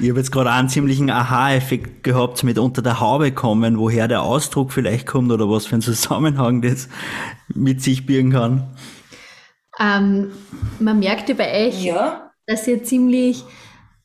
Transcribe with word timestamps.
ich 0.00 0.08
habe 0.08 0.18
jetzt 0.18 0.32
gerade 0.32 0.50
einen 0.50 0.68
ziemlichen 0.68 1.10
Aha-Effekt 1.10 2.02
gehabt 2.02 2.42
mit 2.44 2.58
unter 2.58 2.82
der 2.82 3.00
Haube 3.00 3.32
kommen, 3.32 3.78
woher 3.78 4.08
der 4.08 4.22
Ausdruck 4.22 4.72
vielleicht 4.72 5.06
kommt 5.06 5.32
oder 5.32 5.48
was 5.48 5.66
für 5.66 5.76
ein 5.76 5.82
Zusammenhang 5.82 6.62
das 6.62 6.88
mit 7.48 7.82
sich 7.82 8.06
birgen 8.06 8.32
kann. 8.32 8.68
Ähm, 9.78 10.30
man 10.78 10.98
merkt 10.98 11.28
ja 11.28 11.34
bei 11.34 11.66
euch, 11.66 11.84
ja. 11.84 12.30
dass 12.46 12.66
ihr 12.68 12.82
ziemlich 12.84 13.44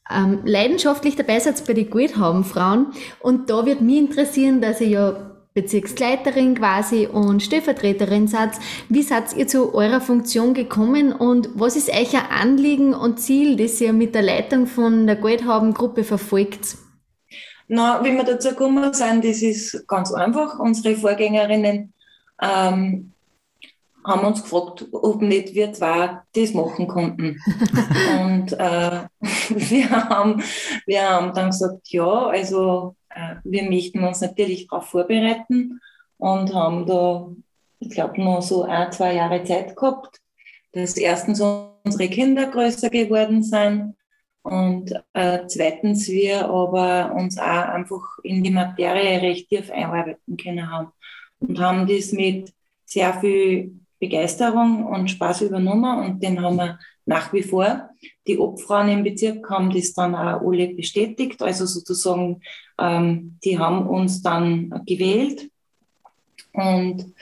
ähm, 0.10 0.40
leidenschaftlich 0.44 1.16
dabei 1.16 1.40
seid 1.40 1.66
bei 1.68 1.74
den 1.74 1.90
Gut 1.90 2.18
haben 2.18 2.44
Frauen. 2.44 2.88
Und 3.20 3.50
da 3.50 3.66
wird 3.66 3.82
mich 3.82 3.98
interessieren, 3.98 4.62
dass 4.62 4.82
ihr 4.82 4.88
ja 4.88 5.29
Bezirksleiterin 5.54 6.56
quasi 6.56 7.08
und 7.08 7.42
Stellvertreterin 7.42 8.28
seid. 8.28 8.52
Wie 8.88 9.02
seid 9.02 9.36
ihr 9.36 9.48
zu 9.48 9.74
eurer 9.74 10.00
Funktion 10.00 10.54
gekommen 10.54 11.12
und 11.12 11.50
was 11.56 11.76
ist 11.76 11.90
euch 11.90 12.16
ein 12.16 12.30
Anliegen 12.30 12.94
und 12.94 13.20
Ziel, 13.20 13.58
das 13.58 13.82
ihr 13.82 13.92
mit 13.92 14.14
der 14.14 14.22
Leitung 14.22 14.68
von 14.68 15.08
der 15.08 15.16
Goldhaben-Gruppe 15.16 16.04
verfolgt? 16.04 16.78
Na, 17.68 18.04
wie 18.04 18.14
wir 18.16 18.24
dazu 18.24 18.50
gekommen 18.50 18.94
sind, 18.94 19.24
das 19.26 19.42
ist 19.42 19.88
ganz 19.88 20.12
einfach. 20.12 20.60
Unsere 20.60 20.96
Vorgängerinnen 20.96 21.94
ähm, 22.42 23.12
haben 24.04 24.26
uns 24.26 24.42
gefragt, 24.42 24.88
ob 24.92 25.22
nicht 25.22 25.54
wir 25.54 25.74
zwei 25.74 26.20
das 26.34 26.54
machen 26.54 26.88
konnten. 26.88 27.40
und 28.22 28.54
äh, 28.54 29.02
wir, 29.50 29.90
haben, 29.90 30.42
wir 30.86 31.10
haben 31.10 31.34
dann 31.34 31.52
gesagt, 31.52 31.90
ja, 31.90 32.28
also 32.28 32.96
wir 33.44 33.64
möchten 33.64 34.04
uns 34.04 34.22
natürlich 34.22 34.68
darauf 34.68 34.88
vorbereiten 34.88 35.80
und 36.18 36.54
haben 36.54 36.86
da, 36.86 37.30
ich 37.80 37.90
glaube, 37.90 38.22
noch 38.22 38.42
so 38.42 38.64
ein, 38.64 38.92
zwei 38.92 39.16
Jahre 39.16 39.44
Zeit 39.44 39.76
gehabt, 39.76 40.20
dass 40.74 40.98
erstens 40.98 41.42
unsere 41.42 42.10
Kinder 42.10 42.48
größer 42.48 42.90
geworden 42.90 43.44
sind 43.44 43.96
und 44.42 44.94
äh, 45.14 45.40
zweitens 45.48 46.08
wir 46.08 46.46
aber 46.46 47.14
uns 47.16 47.38
auch 47.38 47.44
einfach 47.46 48.20
in 48.24 48.44
die 48.44 48.52
Materie 48.52 49.22
recht 49.22 49.50
tief 49.50 49.72
einarbeiten 49.72 50.38
können 50.38 50.70
haben 50.70 50.92
und 51.40 51.60
haben 51.60 51.88
das 51.88 52.12
mit 52.12 52.54
sehr 52.86 53.14
viel 53.20 53.80
Begeisterung 54.00 54.86
und 54.86 55.10
Spaß 55.10 55.42
übernommen 55.42 56.06
und 56.06 56.24
den 56.24 56.42
haben 56.42 56.56
wir 56.56 56.80
nach 57.10 57.34
wie 57.34 57.42
vor. 57.42 57.90
Die 58.28 58.38
Obfrauen 58.38 58.90
im 58.90 59.04
Bezirk 59.04 59.50
haben 59.50 59.72
das 59.72 59.94
dann 59.94 60.14
auch 60.16 60.42
alle 60.48 60.68
bestätigt, 60.70 61.42
also 61.42 61.66
sozusagen, 61.66 62.42
ähm, 62.80 63.38
die 63.44 63.58
haben 63.58 63.88
uns 63.88 64.22
dann 64.22 64.84
gewählt 64.86 65.50
und 66.54 67.14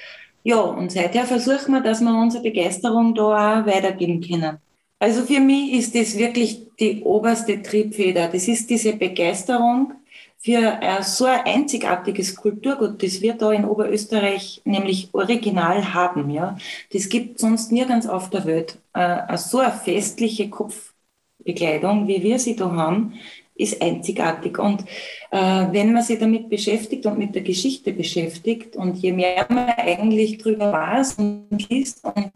ja, 0.44 0.60
und 0.60 0.92
seither 0.92 1.26
versuchen 1.26 1.74
wir, 1.74 1.82
dass 1.82 2.02
wir 2.02 2.14
unsere 2.16 2.44
Begeisterung 2.44 3.16
da 3.16 3.62
auch 3.62 3.66
weitergeben 3.66 4.22
können. 4.22 4.58
Also 5.00 5.24
für 5.24 5.40
mich 5.40 5.74
ist 5.74 5.96
das 5.96 6.18
wirklich 6.18 6.66
die 6.80 7.04
oberste 7.04 7.62
Triebfeder. 7.62 8.30
Das 8.30 8.48
ist 8.48 8.70
diese 8.70 8.94
Begeisterung 8.94 9.94
für 10.40 10.80
ein 10.82 11.04
so 11.04 11.26
ein 11.26 11.42
einzigartiges 11.46 12.36
Kulturgut, 12.36 13.04
das 13.04 13.22
wir 13.22 13.34
da 13.34 13.52
in 13.52 13.66
Oberösterreich 13.66 14.62
nämlich 14.64 15.10
original 15.12 15.94
haben. 15.94 16.30
Ja. 16.30 16.58
Das 16.94 17.10
gibt 17.10 17.40
sonst 17.40 17.72
nirgends 17.72 18.08
auf 18.08 18.30
der 18.30 18.46
Welt. 18.46 18.78
Äh, 18.98 19.38
so 19.38 19.60
eine 19.60 19.72
festliche 19.72 20.50
Kopfbekleidung, 20.50 22.08
wie 22.08 22.24
wir 22.24 22.40
sie 22.40 22.56
da 22.56 22.72
haben, 22.72 23.14
ist 23.54 23.82
einzigartig. 23.82 24.58
Und 24.58 24.82
äh, 25.32 25.66
wenn 25.72 25.94
man 25.94 26.02
sich 26.02 26.20
damit 26.20 26.50
beschäftigt 26.50 27.06
und 27.06 27.20
mit 27.20 27.36
der 27.36 27.44
Geschichte 27.44 27.94
beschäftigt 27.94 28.76
und 28.76 28.98
je 28.98 29.12
mehr 29.12 29.46
man 29.50 29.70
eigentlich 29.70 30.40
drüber 30.40 30.72
weiß 30.72 31.16
und 31.16 31.70
liest 31.70 32.04
und 32.04 32.32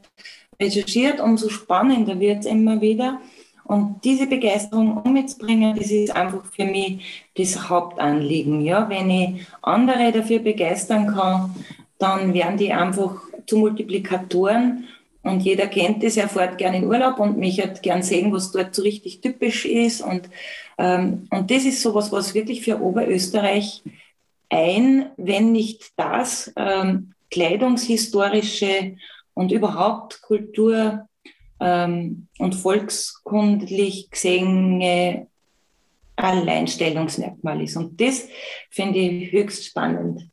recherchiert, 0.60 1.20
umso 1.20 1.50
spannender 1.50 2.20
wird 2.20 2.40
es 2.40 2.46
immer 2.46 2.80
wieder. 2.80 3.20
Und 3.64 4.02
diese 4.04 4.28
Begeisterung 4.28 4.98
umzubringen, 4.98 5.76
das 5.76 5.90
ist 5.90 6.16
einfach 6.16 6.44
für 6.46 6.66
mich 6.66 7.30
das 7.38 7.70
Hauptanliegen. 7.70 8.62
Ja, 8.62 8.88
wenn 8.90 9.10
ich 9.10 9.48
andere 9.62 10.12
dafür 10.12 10.40
begeistern 10.40 11.08
kann, 11.08 11.56
dann 11.98 12.34
werden 12.34 12.58
die 12.58 12.74
einfach 12.74 13.16
zu 13.46 13.58
Multiplikatoren 13.58 14.88
und 15.24 15.42
jeder 15.42 15.68
kennt 15.68 16.04
das, 16.04 16.18
er 16.18 16.30
fährt 16.30 16.58
gerne 16.58 16.78
in 16.78 16.88
Urlaub 16.88 17.20
und 17.20 17.38
mich 17.38 17.62
hat 17.62 17.84
gern 17.84 18.02
sehen, 18.02 18.34
was 18.34 18.52
dort 18.52 18.74
so 18.74 18.82
richtig 18.82 19.22
typisch 19.22 19.66
ist. 19.66 20.02
Und, 20.02 20.30
ähm, 20.78 21.28
und 21.30 21.52
das 21.52 21.66
ist 21.66 21.82
sowas, 21.82 22.12
was 22.12 22.34
wirklich 22.34 22.64
für 22.64 22.82
Oberösterreich 22.82 23.84
ein, 24.50 25.12
wenn 25.18 25.52
nicht 25.52 25.92
das, 25.96 26.52
ähm, 26.56 27.14
kleidungshistorische 27.30 28.98
und 29.34 29.52
überhaupt 29.52 30.22
Kultur 30.22 31.08
ähm, 31.60 32.28
und 32.40 32.56
volkskundlich 32.56 34.10
gesehen 34.10 35.28
Alleinstellungsmerkmal 36.16 37.62
ist. 37.64 37.78
Und 37.78 38.00
das 38.02 38.28
finde 38.70 39.00
ich 39.00 39.32
höchst 39.32 39.66
spannend. 39.66 40.28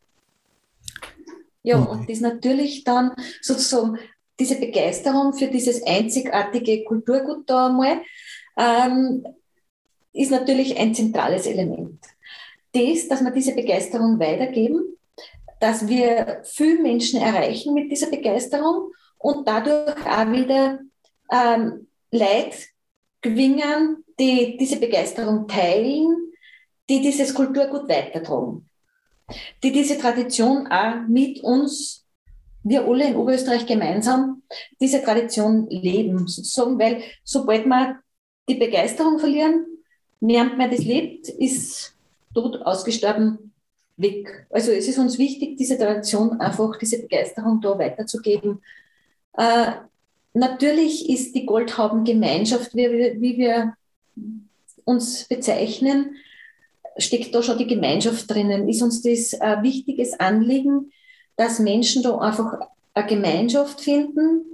Ja, 1.63 1.79
und 1.79 2.09
das 2.09 2.21
natürlich 2.21 2.85
dann 2.85 3.13
sozusagen 3.41 3.99
diese 4.39 4.57
Begeisterung 4.57 5.33
für 5.33 5.49
dieses 5.49 5.83
einzigartige 5.85 6.85
Kulturgut 6.85 7.49
da 7.49 7.67
einmal, 7.67 8.03
ähm, 8.57 9.25
ist 10.13 10.31
natürlich 10.31 10.79
ein 10.79 10.95
zentrales 10.95 11.47
Element. 11.47 12.01
Das, 12.73 13.09
dass 13.09 13.23
wir 13.23 13.31
diese 13.31 13.55
Begeisterung 13.55 14.19
weitergeben, 14.19 14.97
dass 15.61 15.89
wir 15.89 16.43
viele 16.45 16.81
Menschen 16.81 17.21
erreichen 17.21 17.75
mit 17.75 17.91
dieser 17.91 18.11
Begeisterung 18.11 18.93
und 19.19 19.47
dadurch 19.47 19.97
auch 20.07 20.33
wieder 20.33 20.79
ähm, 21.31 21.89
Leute 22.11 22.57
gewinnen, 23.21 24.05
die 24.19 24.57
diese 24.57 24.79
Begeisterung 24.79 25.47
teilen, 25.49 26.33
die 26.89 27.01
dieses 27.01 27.35
Kulturgut 27.35 27.89
weitertragen, 27.89 28.69
die 29.63 29.73
diese 29.73 29.99
Tradition 29.99 30.67
auch 30.69 31.07
mit 31.09 31.41
uns, 31.41 32.07
wir 32.63 32.87
alle 32.87 33.09
in 33.09 33.17
Oberösterreich 33.17 33.67
gemeinsam, 33.67 34.43
diese 34.81 35.03
Tradition 35.03 35.69
leben, 35.71 36.27
sozusagen, 36.27 36.79
weil 36.79 37.03
sobald 37.25 37.67
wir 37.67 38.01
die 38.49 38.57
Begeisterung 38.57 39.19
verlieren, 39.19 39.67
niemand 40.21 40.59
mehr 40.59 40.69
das 40.69 40.81
lebt, 40.81 41.29
ist 41.29 41.95
tot, 42.35 42.61
ausgestorben, 42.63 43.53
weg. 43.97 44.47
Also 44.51 44.71
es 44.73 44.87
ist 44.87 44.99
uns 44.99 45.19
wichtig, 45.19 45.57
diese 45.57 45.77
Tradition 45.77 46.41
einfach, 46.41 46.79
diese 46.79 47.03
Begeisterung 47.03 47.61
da 47.61 47.79
weiterzugeben. 47.79 48.63
Äh, 49.37 49.73
Natürlich 50.39 51.09
ist 51.09 51.35
die 51.35 51.47
Goldhaubengemeinschaft, 51.47 52.75
wie, 52.77 53.21
wie 53.21 53.39
wir 53.39 53.75
uns 54.85 55.25
bezeichnen, 55.25 56.17
steckt 56.97 57.35
da 57.35 57.43
schon 57.43 57.59
die 57.59 57.67
Gemeinschaft 57.67 58.31
drinnen. 58.31 58.69
Ist 58.69 58.83
uns 58.83 59.03
das 59.03 59.35
ein 59.41 59.65
wichtiges 59.65 60.19
Anliegen, 60.21 60.93
dass 61.39 61.61
Menschen 61.61 62.03
da 62.03 62.19
einfach 62.19 62.59
eine 62.95 63.07
Gemeinschaft 63.07 63.81
finden, 63.81 64.45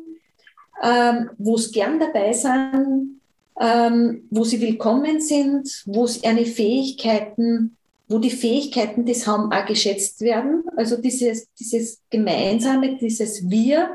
ähm, 0.83 1.31
wo 1.39 1.57
sie 1.57 1.73
gern 1.73 1.99
dabei 1.99 2.33
sind, 2.35 3.21
ähm, 3.59 4.29
wo 4.31 4.45
sie 4.45 4.61
willkommen 4.61 5.21
sind, 5.21 5.83
wo 5.87 6.07
sie 6.07 6.27
eine 6.27 6.45
Fähigkeiten, 6.45 7.77
wo 8.07 8.19
die 8.19 8.31
Fähigkeiten 8.31 9.07
des 9.07 9.27
haben 9.27 9.51
auch 9.51 9.65
geschätzt 9.65 10.21
werden. 10.21 10.63
Also 10.77 10.99
dieses, 10.99 11.49
dieses 11.55 12.03
Gemeinsame, 12.11 12.99
dieses 12.99 13.49
Wir, 13.49 13.89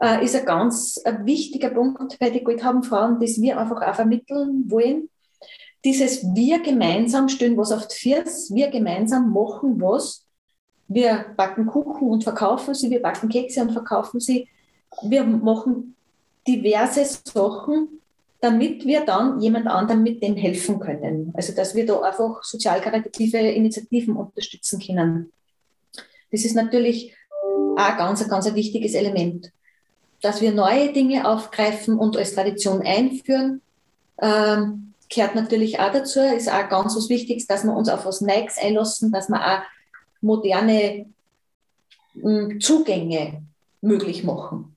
äh, 0.00 0.22
ist 0.22 0.36
ein 0.36 0.44
ganz 0.44 0.98
ein 1.04 1.24
wichtiger 1.24 1.70
Punkt 1.70 2.18
bei 2.18 2.28
den 2.28 2.44
Goldhabenfrauen, 2.44 3.18
das 3.18 3.40
wir 3.40 3.58
einfach 3.58 3.80
auch 3.80 3.94
vermitteln 3.94 4.64
wollen. 4.68 5.08
Dieses 5.86 6.22
wir 6.34 6.60
gemeinsam 6.60 7.30
stellen 7.30 7.56
was 7.56 7.72
auf 7.72 7.88
die 7.88 7.96
Füße, 7.96 8.54
wir 8.54 8.68
gemeinsam 8.68 9.32
machen 9.32 9.80
was. 9.80 10.27
Wir 10.88 11.26
backen 11.36 11.66
Kuchen 11.66 12.08
und 12.08 12.24
verkaufen 12.24 12.74
sie, 12.74 12.90
wir 12.90 13.02
backen 13.02 13.28
Kekse 13.28 13.60
und 13.60 13.72
verkaufen 13.72 14.20
sie. 14.20 14.48
Wir 15.02 15.24
machen 15.24 15.94
diverse 16.46 17.04
Sachen, 17.04 18.00
damit 18.40 18.86
wir 18.86 19.04
dann 19.04 19.40
jemand 19.40 19.66
anderem 19.66 20.02
mit 20.02 20.22
dem 20.22 20.34
helfen 20.36 20.80
können. 20.80 21.32
Also, 21.36 21.54
dass 21.54 21.74
wir 21.74 21.84
da 21.84 22.00
einfach 22.00 22.42
sozial-karitative 22.42 23.38
Initiativen 23.38 24.16
unterstützen 24.16 24.80
können. 24.80 25.32
Das 26.32 26.44
ist 26.44 26.54
natürlich 26.54 27.14
auch 27.76 27.96
ganz, 27.96 28.26
ganz 28.28 28.46
ein 28.46 28.54
wichtiges 28.54 28.94
Element 28.94 29.52
dass 30.20 30.40
wir 30.40 30.52
neue 30.52 30.92
Dinge 30.92 31.28
aufgreifen 31.28 31.98
und 31.98 32.16
als 32.16 32.34
Tradition 32.34 32.82
einführen, 32.82 33.60
ähm, 34.20 34.94
gehört 35.08 35.34
natürlich 35.34 35.78
auch 35.78 35.92
dazu, 35.92 36.20
ist 36.20 36.52
auch 36.52 36.68
ganz 36.68 36.96
was 36.96 37.08
Wichtiges, 37.08 37.46
dass 37.46 37.64
wir 37.64 37.74
uns 37.74 37.88
auf 37.88 38.04
was 38.04 38.20
Neues 38.20 38.58
einlassen, 38.58 39.12
dass 39.12 39.28
wir 39.28 39.40
auch 39.40 39.62
moderne 40.20 41.06
hm, 42.14 42.60
Zugänge 42.60 43.42
möglich 43.80 44.24
machen. 44.24 44.74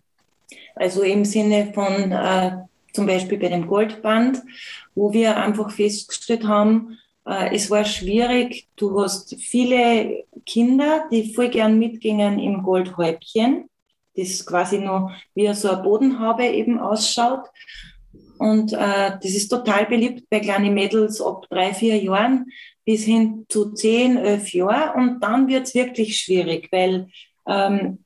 Also 0.76 1.02
im 1.04 1.26
Sinne 1.26 1.72
von 1.74 2.12
äh, 2.12 2.58
zum 2.94 3.06
Beispiel 3.08 3.38
bei 3.38 3.50
dem 3.50 3.68
Goldband, 3.68 4.42
wo 4.96 5.14
wir 5.14 5.38
einfach 5.38 5.72
festgestellt 5.72 6.46
haben, 6.46 6.98
äh, 7.26 7.56
es 7.56 7.70
war 7.70 7.86
schwierig, 7.86 8.68
du 8.76 9.02
hast 9.02 9.36
viele 9.36 10.24
Kinder, 10.46 11.06
die 11.12 11.34
voll 11.34 11.50
gern 11.50 11.80
mitgingen 11.80 12.40
im 12.40 12.64
Goldhäubchen 12.64 13.70
das 14.16 14.46
quasi 14.46 14.80
nur 14.80 15.12
wie 15.36 15.52
so 15.54 15.70
eine 15.70 15.84
Bodenhaube 15.84 16.46
eben 16.46 16.80
ausschaut. 16.80 17.50
Und 18.38 18.74
äh, 18.74 19.12
das 19.22 19.32
ist 19.32 19.50
total 19.50 19.86
beliebt 19.86 20.30
bei 20.30 20.40
kleinen 20.40 20.74
Mädels 20.74 21.22
ab 21.22 21.46
drei, 21.50 21.74
vier 21.74 21.98
Jahren 21.98 22.48
bis 22.86 23.04
hin 23.04 23.46
zu 23.50 23.74
zehn, 23.74 24.18
elf 24.18 24.54
Jahren. 24.54 25.02
Und 25.02 25.20
dann 25.22 25.48
wird's 25.48 25.76
wirklich 25.76 26.18
schwierig, 26.18 26.70
weil 26.72 27.08
ähm, 27.48 28.00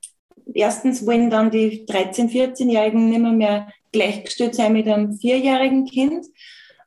erstens 0.54 1.06
wollen 1.06 1.30
dann 1.30 1.51
die 1.51 1.86
13-, 1.86 2.30
14-Jährigen 2.30 3.10
nicht 3.10 3.22
mehr, 3.22 3.31
mehr 3.31 3.68
gleichgestellt 3.92 4.56
sein 4.56 4.74
mit 4.74 4.88
einem 4.88 5.13
vierjährigen 5.13 5.86
Kind. 5.86 6.25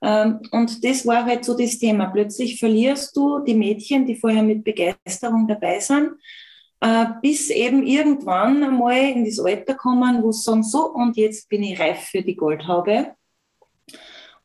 Ähm, 0.03 0.41
und 0.53 0.85
das 0.85 1.07
war 1.07 1.25
halt 1.25 1.45
so 1.45 1.57
das 1.57 1.79
Thema. 1.79 2.07
Plötzlich 2.07 2.59
verlierst 2.59 3.17
du 3.17 3.41
die 3.41 3.55
Mädchen, 3.55 4.07
die 4.07 4.17
vorher 4.17 4.43
mit 4.43 4.65
Begeisterung 4.65 5.49
dabei 5.49 5.81
sind, 5.81 6.13
äh, 6.81 7.07
bis 7.23 7.51
eben 7.51 7.85
irgendwann 7.85 8.63
einmal 8.63 9.11
in 9.11 9.25
das 9.25 9.41
Alter 9.41 9.75
kommen, 9.75 10.23
wo 10.23 10.31
sie 10.31 10.43
sagen, 10.43 10.63
so, 10.63 10.93
und 10.93 11.17
jetzt 11.17 11.49
bin 11.49 11.63
ich 11.63 11.81
reif 11.81 12.11
für 12.11 12.23
die 12.23 12.37
Goldhaube. 12.37 13.15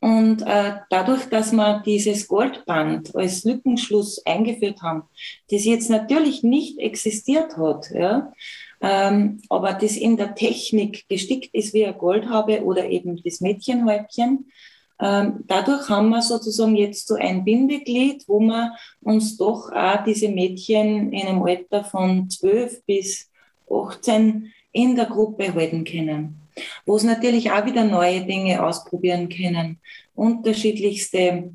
Und 0.04 0.42
äh, 0.42 0.74
dadurch, 0.90 1.30
dass 1.30 1.54
wir 1.54 1.82
dieses 1.86 2.28
Goldband 2.28 3.16
als 3.16 3.46
Lückenschluss 3.46 4.22
eingeführt 4.26 4.82
haben, 4.82 5.04
das 5.50 5.64
jetzt 5.64 5.90
natürlich 5.90 6.44
nicht 6.44 6.78
existiert 6.78 7.56
hat, 7.56 7.90
ja, 7.90 8.34
ähm, 8.82 9.40
aber 9.48 9.72
das 9.72 9.96
in 9.96 10.18
der 10.18 10.36
Technik 10.36 11.08
gestickt 11.08 11.56
ist 11.56 11.74
wie 11.74 11.86
eine 11.86 11.94
Goldhaube 11.94 12.66
oder 12.66 12.90
eben 12.90 13.24
das 13.24 13.40
Mädchenhäubchen, 13.40 14.52
ähm, 15.00 15.46
dadurch 15.48 15.88
haben 15.88 16.10
wir 16.10 16.22
sozusagen 16.22 16.76
jetzt 16.76 17.08
so 17.08 17.16
ein 17.16 17.46
Bindeglied, 17.46 18.26
wo 18.28 18.42
wir 18.42 18.74
uns 19.00 19.38
doch 19.38 19.72
auch 19.72 20.04
diese 20.04 20.28
Mädchen 20.28 21.14
in 21.14 21.28
einem 21.28 21.44
Alter 21.44 21.86
von 21.86 22.30
12 22.30 22.84
bis 22.86 23.32
18 23.72 24.52
in 24.74 24.98
der 24.98 25.06
Gruppe 25.06 25.54
halten 25.54 25.86
können 25.86 26.43
wo 26.86 26.96
es 26.96 27.04
natürlich 27.04 27.52
auch 27.52 27.66
wieder 27.66 27.84
neue 27.84 28.26
Dinge 28.26 28.64
ausprobieren 28.64 29.30
können. 29.30 29.80
Unterschiedlichste 30.16 31.52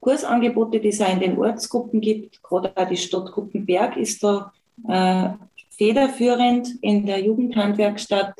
Kursangebote, 0.00 0.80
die 0.80 0.88
es 0.88 1.00
auch 1.00 1.12
in 1.12 1.20
den 1.20 1.38
Ortsgruppen 1.38 2.00
gibt. 2.00 2.42
Gerade 2.42 2.72
auch 2.74 2.88
die 2.88 2.96
Stadt 2.96 3.30
Guppenberg 3.32 3.96
ist 3.96 4.22
da 4.22 4.52
äh, 4.88 5.28
federführend 5.70 6.68
in 6.80 7.06
der 7.06 7.20
Jugendhandwerkstatt, 7.20 8.34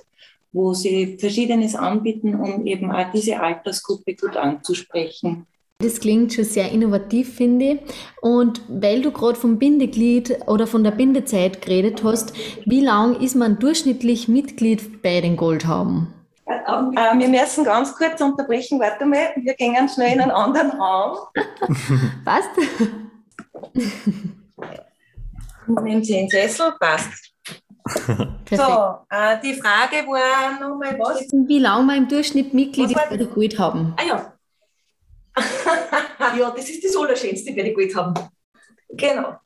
wo 0.52 0.74
sie 0.74 1.16
Verschiedenes 1.18 1.74
anbieten, 1.74 2.34
um 2.34 2.66
eben 2.66 2.90
auch 2.90 3.10
diese 3.12 3.40
Altersgruppe 3.40 4.14
gut 4.14 4.36
anzusprechen. 4.36 5.46
Das 5.82 6.00
klingt 6.00 6.32
schon 6.32 6.44
sehr 6.44 6.70
innovativ, 6.70 7.34
finde 7.34 7.64
ich. 7.64 7.80
Und 8.20 8.62
weil 8.68 9.02
du 9.02 9.10
gerade 9.10 9.38
vom 9.38 9.58
Bindeglied 9.58 10.38
oder 10.46 10.66
von 10.66 10.84
der 10.84 10.92
Bindezeit 10.92 11.60
geredet 11.60 12.02
hast, 12.04 12.32
wie 12.64 12.80
lang 12.80 13.20
ist 13.20 13.34
man 13.34 13.58
durchschnittlich 13.58 14.28
Mitglied 14.28 15.02
bei 15.02 15.20
den 15.20 15.36
Goldhauben? 15.36 16.14
Äh, 16.46 17.18
wir 17.18 17.28
müssen 17.28 17.64
ganz 17.64 17.94
kurz 17.94 18.20
unterbrechen. 18.20 18.78
Warte 18.80 19.04
mal, 19.06 19.30
wir 19.36 19.54
gehen 19.54 19.88
schnell 19.88 20.14
in 20.14 20.20
einen 20.20 20.30
anderen 20.30 20.70
Raum. 20.70 21.18
Passt? 22.24 22.50
Nehmen 25.66 26.04
Sie 26.04 26.12
den 26.12 26.28
Sessel, 26.28 26.72
passt. 26.78 27.32
so, 28.50 28.96
äh, 29.10 29.40
die 29.42 29.54
Frage 29.54 30.06
war 30.06 30.60
nochmal 30.60 30.98
was? 30.98 31.26
Wie 31.32 31.58
lange 31.58 31.86
wir 31.86 31.96
im 31.96 32.08
Durchschnitt 32.08 32.52
Mitglied 32.52 32.94
bei 33.08 33.16
der 33.16 33.26
Gold 33.26 33.58
haben? 33.58 33.94
Ah 33.96 34.04
ja, 34.06 34.32
ja, 35.36 36.50
das 36.50 36.68
ist 36.68 36.84
das 36.84 36.96
Allerschönste, 36.96 37.54
wenn 37.56 37.64
die 37.64 37.74
gut 37.74 37.94
haben. 37.94 38.14
Genau. 38.90 39.36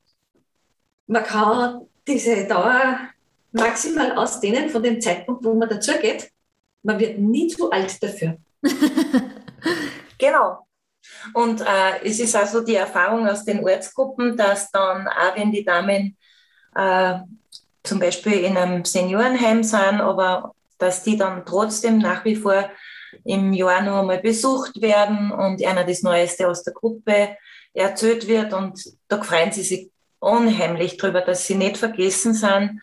Man 1.06 1.22
kann 1.22 1.86
diese 2.06 2.46
Dauer 2.46 2.98
maximal 3.52 4.12
ausdehnen 4.16 4.68
von 4.68 4.82
dem 4.82 5.00
Zeitpunkt, 5.00 5.44
wo 5.44 5.54
man 5.54 5.68
dazu 5.68 5.92
geht. 6.00 6.30
Man 6.82 6.98
wird 6.98 7.18
nie 7.18 7.48
zu 7.48 7.70
alt 7.70 8.02
dafür. 8.02 8.36
genau. 10.18 10.66
Und 11.32 11.60
äh, 11.60 12.04
es 12.04 12.20
ist 12.20 12.34
also 12.34 12.62
die 12.62 12.74
Erfahrung 12.74 13.28
aus 13.28 13.44
den 13.44 13.64
Ortsgruppen, 13.64 14.36
dass 14.36 14.70
dann 14.70 15.06
auch 15.08 15.36
wenn 15.36 15.52
die 15.52 15.64
Damen 15.64 16.16
äh, 16.74 17.18
zum 17.82 17.98
Beispiel 17.98 18.44
in 18.44 18.56
einem 18.56 18.84
Seniorenheim 18.84 19.62
sind, 19.62 20.00
aber 20.00 20.54
dass 20.78 21.02
die 21.02 21.16
dann 21.16 21.46
trotzdem 21.46 21.98
nach 21.98 22.24
wie 22.24 22.36
vor 22.36 22.68
im 23.24 23.52
Jahr 23.52 23.82
noch 23.82 24.00
einmal 24.00 24.18
besucht 24.18 24.80
werden 24.80 25.30
und 25.30 25.64
einer 25.64 25.84
das 25.84 26.02
Neueste 26.02 26.48
aus 26.48 26.62
der 26.62 26.74
Gruppe 26.74 27.36
erzählt 27.74 28.26
wird. 28.26 28.52
Und 28.52 28.82
da 29.08 29.22
freuen 29.22 29.52
sie 29.52 29.62
sich 29.62 29.90
unheimlich 30.18 30.96
darüber, 30.96 31.20
dass 31.20 31.46
sie 31.46 31.54
nicht 31.54 31.76
vergessen 31.76 32.34
sind 32.34 32.80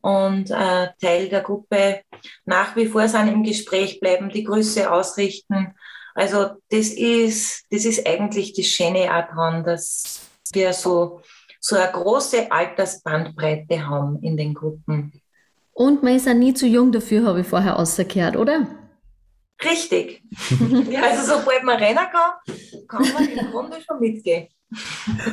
und 0.00 0.50
äh, 0.50 0.88
Teil 1.00 1.28
der 1.30 1.40
Gruppe 1.40 2.02
nach 2.44 2.76
wie 2.76 2.86
vor 2.86 3.08
sind 3.08 3.28
im 3.28 3.42
Gespräch 3.42 4.00
bleiben, 4.00 4.28
die 4.28 4.44
Grüße 4.44 4.90
ausrichten. 4.90 5.74
Also 6.14 6.50
das 6.70 6.88
ist, 6.90 7.64
das 7.70 7.84
ist 7.84 8.06
eigentlich 8.06 8.52
das 8.52 8.66
Schöne 8.66 9.10
auch 9.10 9.32
dran, 9.32 9.64
dass 9.64 10.20
wir 10.52 10.72
so, 10.72 11.22
so 11.58 11.76
eine 11.76 11.90
große 11.90 12.52
Altersbandbreite 12.52 13.86
haben 13.86 14.22
in 14.22 14.36
den 14.36 14.52
Gruppen. 14.52 15.22
Und 15.72 16.02
man 16.02 16.14
ist 16.14 16.28
auch 16.28 16.34
nie 16.34 16.54
zu 16.54 16.66
jung 16.66 16.92
dafür, 16.92 17.24
habe 17.24 17.40
ich 17.40 17.46
vorher 17.46 17.78
ausgekehrt, 17.78 18.36
oder? 18.36 18.66
Richtig. 19.62 20.22
also 21.02 21.36
sobald 21.36 21.62
man 21.62 21.78
rennen 21.78 21.96
kann, 21.96 22.86
kann 22.88 23.12
man 23.12 23.28
im 23.28 23.50
Grunde 23.50 23.78
schon 23.80 24.00
mitgehen. 24.00 24.48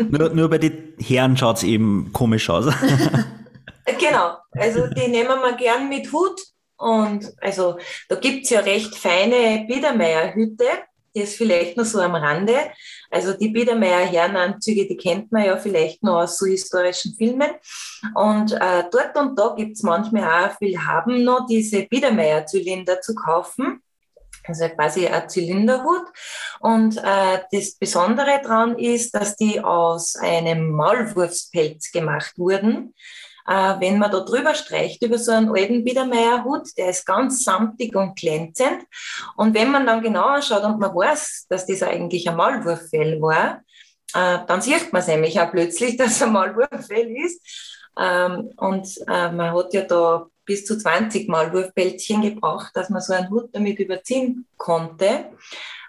nur, 0.09 0.29
nur 0.29 0.49
bei 0.49 0.57
den 0.57 0.93
Herren 0.99 1.35
schaut 1.37 1.57
es 1.57 1.63
eben 1.63 2.11
komisch 2.13 2.49
aus. 2.49 2.65
genau, 3.99 4.37
also 4.51 4.87
die 4.87 5.07
nehmen 5.07 5.39
wir 5.41 5.53
gern 5.53 5.89
mit 5.89 6.11
Hut. 6.11 6.39
Und 6.77 7.31
also 7.41 7.77
da 8.09 8.15
gibt 8.15 8.45
es 8.45 8.49
ja 8.49 8.61
recht 8.61 8.95
feine 8.95 9.65
Biedermeierhüte, 9.67 10.65
die 11.13 11.21
ist 11.21 11.35
vielleicht 11.35 11.77
noch 11.77 11.85
so 11.85 11.99
am 11.99 12.15
Rande. 12.15 12.57
Also 13.09 13.33
die 13.33 13.49
Biedermeier 13.49 14.05
Herrenanzüge, 14.05 14.87
die 14.87 14.97
kennt 14.97 15.31
man 15.31 15.45
ja 15.45 15.57
vielleicht 15.57 16.01
noch 16.03 16.21
aus 16.21 16.37
so 16.37 16.45
historischen 16.45 17.13
Filmen. 17.15 17.51
Und 18.15 18.53
äh, 18.53 18.83
dort 18.91 19.17
und 19.17 19.37
da 19.37 19.53
gibt 19.55 19.75
es 19.75 19.83
manchmal 19.83 20.23
auch 20.23 20.57
viel 20.57 20.77
haben 20.79 21.23
noch 21.23 21.45
diese 21.47 21.83
Biedermeier-Zylinder 21.83 23.01
zu 23.01 23.13
kaufen 23.13 23.81
also 24.47 24.69
quasi 24.69 25.07
ein 25.07 25.29
Zylinderhut. 25.29 26.05
Und 26.59 26.97
äh, 26.97 27.39
das 27.51 27.75
Besondere 27.75 28.41
daran 28.41 28.77
ist, 28.77 29.15
dass 29.15 29.35
die 29.35 29.59
aus 29.59 30.15
einem 30.15 30.71
Maulwurfspelz 30.71 31.91
gemacht 31.91 32.33
wurden. 32.37 32.93
Äh, 33.47 33.79
wenn 33.79 33.97
man 33.97 34.11
da 34.11 34.19
drüber 34.19 34.53
streicht, 34.53 35.03
über 35.03 35.17
so 35.17 35.31
einen 35.31 35.49
alten 35.49 35.83
Biedermeierhut, 35.83 36.77
der 36.77 36.89
ist 36.89 37.05
ganz 37.05 37.43
samtig 37.43 37.95
und 37.95 38.15
glänzend. 38.15 38.83
Und 39.35 39.53
wenn 39.55 39.71
man 39.71 39.85
dann 39.85 40.01
genauer 40.01 40.41
schaut 40.41 40.63
und 40.63 40.79
man 40.79 40.95
weiß, 40.95 41.47
dass 41.49 41.65
das 41.65 41.83
eigentlich 41.83 42.29
ein 42.29 42.35
Maulwurffell 42.35 43.19
war, 43.21 43.61
äh, 44.13 44.39
dann 44.45 44.61
sieht 44.61 44.93
man 44.93 45.01
es 45.01 45.07
nämlich 45.07 45.39
auch 45.39 45.51
plötzlich, 45.51 45.97
dass 45.97 46.11
es 46.11 46.23
ein 46.23 46.33
Maulwurffell 46.33 47.15
ist. 47.25 47.41
Ähm, 47.99 48.51
und 48.57 48.87
äh, 49.07 49.31
man 49.31 49.53
hat 49.53 49.73
ja 49.73 49.81
da 49.81 50.27
bis 50.51 50.65
zu 50.65 50.77
20 50.77 51.29
Mal 51.29 51.53
Wurfbällchen 51.53 52.21
gebraucht, 52.21 52.71
dass 52.73 52.89
man 52.89 53.01
so 53.01 53.13
einen 53.13 53.29
Hut 53.29 53.51
damit 53.53 53.79
überziehen 53.79 54.45
konnte. 54.57 55.29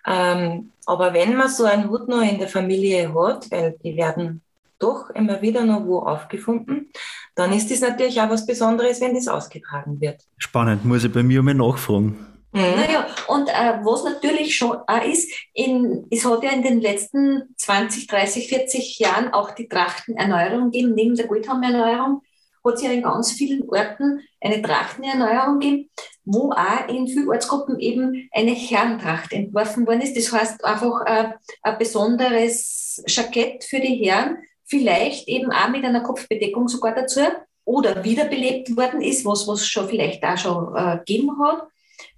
Ähm, 0.07 0.71
aber 0.87 1.13
wenn 1.13 1.37
man 1.37 1.49
so 1.49 1.65
einen 1.65 1.91
Hut 1.91 2.07
noch 2.07 2.23
in 2.23 2.39
der 2.39 2.47
Familie 2.47 3.13
hat, 3.13 3.51
weil 3.51 3.77
die 3.83 3.97
werden 3.97 4.41
doch 4.79 5.11
immer 5.11 5.43
wieder 5.43 5.65
noch 5.65 5.85
wo 5.85 5.99
aufgefunden, 5.99 6.93
dann 7.35 7.53
ist 7.53 7.73
das 7.73 7.81
natürlich 7.81 8.21
auch 8.21 8.31
was 8.31 8.47
Besonderes, 8.47 9.01
wenn 9.01 9.17
das 9.17 9.27
ausgetragen 9.27 10.01
wird. 10.01 10.21
Spannend, 10.39 10.85
muss 10.85 11.03
ich 11.03 11.13
bei 11.13 11.25
mir 11.25 11.43
mal 11.43 11.55
nachfragen. 11.55 12.25
Mhm. 12.53 12.61
Naja, 12.61 13.07
und 13.27 13.49
äh, 13.49 13.81
was 13.83 14.05
natürlich 14.05 14.57
schon 14.57 14.77
auch 14.87 15.05
ist, 15.05 15.29
in, 15.55 16.07
es 16.09 16.25
hat 16.25 16.45
ja 16.45 16.51
in 16.51 16.63
den 16.63 16.81
letzten 16.81 17.53
20, 17.57 18.07
30, 18.07 18.47
40 18.47 18.99
Jahren 19.01 19.33
auch 19.33 19.51
die 19.51 19.67
Trachtenerneuerung 19.67 20.71
gegeben, 20.71 20.95
neben 20.95 21.17
der 21.17 21.27
Goldhamerneuerung 21.27 22.23
hat 22.65 22.75
es 22.75 22.83
ja 22.83 22.91
in 22.91 23.03
ganz 23.03 23.33
vielen 23.33 23.69
Orten 23.69 24.21
eine 24.41 24.63
Trachtenerneuerung 24.63 25.59
gegeben, 25.59 25.91
wo 26.25 26.53
auch 26.53 26.89
in 26.89 27.09
vielen 27.09 27.29
Ortsgruppen 27.29 27.79
eben 27.81 28.29
eine 28.33 28.53
Herrentracht 28.53 29.33
entworfen 29.33 29.87
worden 29.87 30.03
ist. 30.03 30.17
Das 30.17 30.33
heißt 30.33 30.65
einfach 30.65 31.05
äh, 31.07 31.33
ein 31.63 31.79
besonderes 31.79 33.03
Jackett 33.07 33.65
für 33.65 33.81
die 33.81 34.05
Herren, 34.05 34.39
vielleicht 34.65 35.29
eben 35.29 35.51
auch 35.51 35.69
mit 35.69 35.85
einer 35.85 36.03
Kopfbedeckung 36.03 36.69
sogar 36.69 36.95
dazu 36.95 37.21
oder 37.65 38.03
wiederbelebt 38.05 38.77
worden 38.77 39.03
ist, 39.03 39.25
was 39.25 39.47
was 39.47 39.67
schon 39.67 39.89
vielleicht 39.89 40.23
auch 40.25 40.39
schon 40.39 40.75
äh, 40.75 40.99
gegeben 40.99 41.31
hat. 41.41 41.69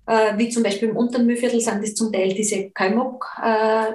Äh, 0.06 0.38
wie 0.38 0.50
zum 0.50 0.62
Beispiel 0.62 0.90
im 0.90 0.96
Untermühlviertel 0.96 1.60
sind 1.60 1.82
das 1.82 1.94
zum 1.94 2.12
Teil 2.12 2.34
diese 2.34 2.70
Kalmok 2.70 3.26
äh, 3.42 3.92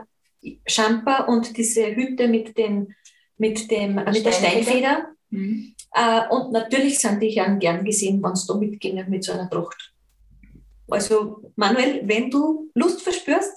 Schamper 0.66 1.28
und 1.28 1.58
diese 1.58 1.96
Hüte 1.96 2.28
mit, 2.28 2.58
den, 2.58 2.96
mit, 3.38 3.70
dem, 3.70 3.96
mit 3.96 4.26
der 4.26 4.32
Steinfeder. 4.32 5.10
Mhm. 5.30 5.74
Äh, 5.94 6.22
und 6.30 6.52
natürlich 6.52 7.00
sind 7.00 7.22
die 7.22 7.30
Herren 7.30 7.60
gern 7.60 7.84
gesehen, 7.84 8.22
wenn 8.24 8.36
sie 8.36 8.48
da 8.48 8.56
mitgehen 8.56 9.10
mit 9.10 9.24
so 9.24 9.34
einer 9.34 9.50
Tracht. 9.50 9.94
Also 10.90 11.52
Manuel, 11.56 12.02
wenn 12.06 12.30
du 12.30 12.70
Lust 12.74 13.02
verspürst, 13.02 13.54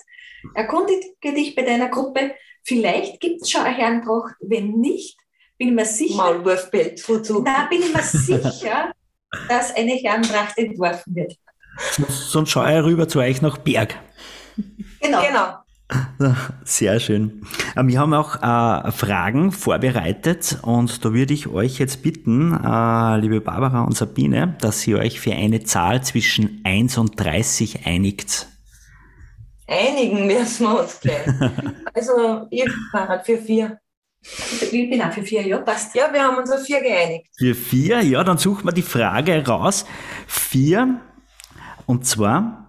erkundige 0.55 1.15
dich 1.23 1.55
bei 1.55 1.63
deiner 1.63 1.89
Gruppe. 1.89 2.33
Vielleicht 2.65 3.21
gibt 3.21 3.43
es 3.43 3.51
schon 3.51 3.63
eine 3.63 3.77
Herrentracht. 3.77 4.37
Wenn 4.41 4.81
nicht, 4.81 5.19
bin 5.59 5.69
ich 5.69 5.75
mir 5.75 5.87
sicher. 5.87 6.17
Maulwurfbelt, 6.17 7.09
wozu? 7.09 7.43
Da 7.43 7.67
bin 7.67 7.83
ich 7.83 7.95
mir 7.95 8.03
sicher, 8.03 8.93
dass 9.49 9.75
eine 9.75 9.93
Herrentracht 9.93 10.59
entworfen 10.59 11.15
wird. 11.15 11.37
Sonst 12.09 12.51
schaue 12.51 12.79
ich 12.79 12.85
rüber 12.85 13.09
zu 13.09 13.21
euch 13.21 13.41
nach 13.41 13.59
Berg. 13.59 13.99
Genau. 15.01 15.23
genau. 15.23 15.55
Sehr 16.65 17.01
schön. 17.01 17.43
Ähm, 17.77 17.89
wir 17.89 18.01
haben 18.01 18.15
auch 18.15 18.37
äh, 18.37 18.93
Fragen 18.93 19.53
vorbereitet 19.53 20.59
und 20.63 21.05
da 21.05 21.13
würde 21.13 21.35
ich 21.35 21.49
euch 21.49 21.79
jetzt 21.79 22.03
bitten, 22.03 22.53
äh, 22.53 23.17
liebe 23.19 23.41
Barbara 23.41 23.83
und 23.83 23.97
Sabine, 23.97 24.57
dass 24.61 24.87
ihr 24.87 24.99
euch 24.99 25.21
für 25.21 25.33
eine 25.33 25.65
Zahl 25.65 26.03
zwischen 26.03 26.61
1 26.65 26.99
und 26.99 27.19
30 27.19 27.87
einigt. 27.87 28.49
Einigen 29.67 30.27
müssen 30.27 30.67
wir 30.67 30.81
uns 30.81 31.01
gleich. 31.01 31.27
also 31.95 32.47
ich 32.51 32.71
war 32.93 33.23
für 33.25 33.39
vier. 33.39 33.79
Ich 34.23 34.71
bin 34.71 35.03
auch 35.03 35.13
für 35.13 35.23
vier, 35.23 35.47
ja, 35.47 35.59
passt. 35.59 35.95
Ja, 35.97 36.13
wir 36.13 36.23
haben 36.23 36.37
uns 36.37 36.51
auf 36.51 36.63
vier 36.63 36.81
geeinigt. 36.81 37.27
Für 37.37 37.55
vier, 37.55 38.03
ja, 38.03 38.23
dann 38.23 38.39
suchen 38.39 38.65
wir 38.65 38.73
die 38.73 38.83
Frage 38.83 39.45
raus. 39.45 39.85
Vier, 40.29 41.01
und 41.87 42.07
zwar, 42.07 42.62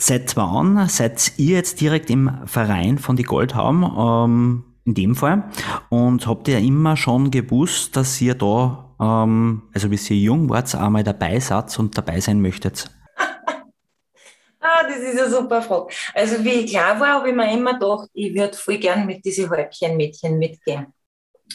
Seit 0.00 0.36
wann 0.36 0.88
seid 0.88 1.32
ihr 1.38 1.56
jetzt 1.56 1.80
direkt 1.80 2.08
im 2.08 2.46
Verein 2.46 2.98
von 2.98 3.16
die 3.16 3.24
Goldhaum, 3.24 3.82
ähm, 3.98 4.64
in 4.84 4.94
dem 4.94 5.16
Fall? 5.16 5.50
Und 5.88 6.24
habt 6.28 6.46
ihr 6.46 6.58
immer 6.58 6.96
schon 6.96 7.32
gewusst, 7.32 7.96
dass 7.96 8.20
ihr 8.20 8.36
da, 8.36 8.94
ähm, 9.00 9.62
also 9.74 9.88
bis 9.88 10.08
ihr 10.08 10.16
jung 10.16 10.48
wart, 10.48 10.72
einmal 10.76 11.02
dabei 11.02 11.40
seid 11.40 11.76
und 11.80 11.98
dabei 11.98 12.20
sein 12.20 12.40
möchtet? 12.40 12.88
ah, 14.60 14.84
das 14.84 14.98
ist 14.98 15.18
eine 15.18 15.28
super 15.28 15.62
Frage. 15.62 15.92
Also 16.14 16.44
wie 16.44 16.50
ich 16.50 16.70
klar 16.70 17.00
war, 17.00 17.14
habe 17.14 17.30
ich 17.30 17.34
mir 17.34 17.52
immer 17.52 17.72
gedacht, 17.72 18.08
ich 18.14 18.32
würde 18.36 18.56
voll 18.56 18.78
gern 18.78 19.04
mit 19.04 19.24
diesen 19.24 19.50
Häubchen-Mädchen 19.50 20.38
mitgehen. 20.38 20.86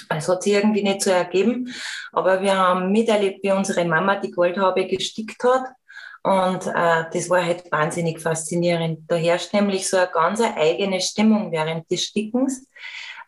Es 0.09 0.27
hat 0.27 0.43
sich 0.43 0.53
irgendwie 0.53 0.83
nicht 0.83 1.01
so 1.01 1.11
ergeben, 1.11 1.73
aber 2.11 2.41
wir 2.41 2.57
haben 2.57 2.91
miterlebt, 2.91 3.39
wie 3.41 3.51
unsere 3.51 3.85
Mama 3.85 4.17
die 4.17 4.31
Goldhaube 4.31 4.85
gestickt 4.85 5.41
hat 5.45 5.63
und 6.23 6.67
äh, 6.67 7.03
das 7.11 7.29
war 7.29 7.45
halt 7.45 7.69
wahnsinnig 7.69 8.21
faszinierend. 8.21 9.01
Da 9.09 9.15
herrscht 9.15 9.53
nämlich 9.53 9.89
so 9.89 9.97
eine 9.97 10.07
ganz 10.07 10.39
eigene 10.41 11.01
Stimmung 11.01 11.51
während 11.51 11.91
des 11.91 12.05
Stickens. 12.05 12.65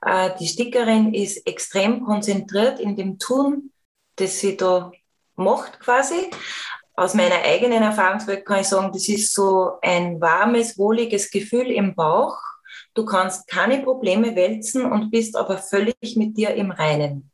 Äh, 0.01 0.31
die 0.39 0.47
Stickerin 0.47 1.13
ist 1.13 1.45
extrem 1.45 2.05
konzentriert 2.05 2.79
in 2.79 2.95
dem 2.95 3.19
Tun, 3.19 3.71
das 4.15 4.39
sie 4.39 4.55
da 4.55 4.91
macht 5.35 5.79
quasi. 5.81 6.29
Aus 6.95 7.13
meiner 7.13 7.41
eigenen 7.43 7.83
Erfahrungswelt 7.83 8.45
kann 8.45 8.61
ich 8.61 8.67
sagen, 8.67 8.93
das 8.93 9.09
ist 9.09 9.33
so 9.33 9.73
ein 9.81 10.21
warmes, 10.21 10.77
wohliges 10.77 11.29
Gefühl 11.29 11.71
im 11.71 11.93
Bauch. 11.95 12.37
Du 12.95 13.05
kannst 13.05 13.47
keine 13.47 13.83
Probleme 13.83 14.35
wälzen 14.35 14.85
und 14.85 15.11
bist 15.11 15.35
aber 15.35 15.57
völlig 15.57 16.15
mit 16.15 16.37
dir 16.37 16.55
im 16.55 16.71
Reinen. 16.71 17.29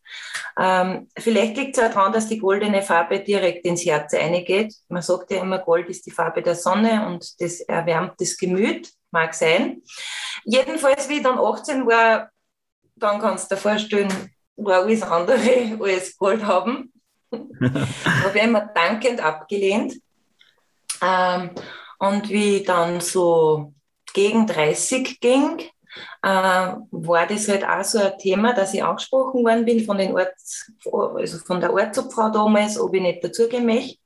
Ähm, 0.60 1.08
vielleicht 1.18 1.56
liegt 1.56 1.77
es 1.77 1.84
auch 1.84 1.94
daran, 1.94 2.12
dass 2.12 2.27
die 2.27 2.39
goldene 2.39 2.82
Farbe 2.82 3.20
direkt 3.20 3.65
ins 3.65 3.86
Herz 3.86 4.13
eingeht. 4.13 4.74
Man 4.89 5.03
sagt 5.03 5.32
ja 5.32 5.41
immer, 5.41 5.60
Gold 5.60 5.88
ist 5.89 6.06
die 6.08 6.12
Farbe 6.12 6.41
der 6.41 6.56
Sonne 6.56 7.08
und 7.08 7.39
das 7.39 7.62
erwärmt 7.62 8.20
das 8.20 8.38
Gemüt, 8.38 8.91
mag 9.12 9.36
sein. 9.36 9.84
Jedenfalls, 10.44 11.08
wie 11.08 11.18
ich 11.18 11.24
dann 11.24 11.38
18 11.38 11.86
war, 11.86 12.32
dann 12.96 13.22
kannst 13.22 13.51
du 13.51 13.56
dir 13.56 13.62
vorstellen, 13.62 14.12
war 14.56 14.80
alles 14.82 15.03
andere 15.03 15.77
als 15.80 16.18
Gold 16.18 16.44
haben. 16.44 16.91
habe 17.32 18.38
ich 18.38 18.44
immer 18.44 18.62
dankend 18.74 19.22
abgelehnt. 19.22 19.94
Ähm, 21.01 21.51
und 22.00 22.30
wie 22.30 22.58
ich 22.58 22.63
dann 22.65 23.00
so 23.00 23.74
gegen 24.13 24.48
30 24.48 25.20
ging, 25.20 25.60
äh, 26.24 26.27
war 26.27 27.27
das 27.27 27.48
halt 27.48 27.65
auch 27.65 27.84
so 27.84 28.00
ein 28.00 28.18
Thema, 28.18 28.53
dass 28.53 28.74
ich 28.74 28.84
angesprochen 28.84 29.44
worden 29.44 29.65
bin 29.65 29.86
von, 29.86 29.98
den 29.98 30.13
Orts, 30.13 30.72
also 30.91 31.39
von 31.39 31.60
der 31.60 31.74
Ortsobfrau 31.74 32.30
damals, 32.30 32.80
ob 32.80 32.94
ich 32.94 33.01
nicht 33.01 33.24
dazugehen 33.24 33.65
möchte, 33.65 33.98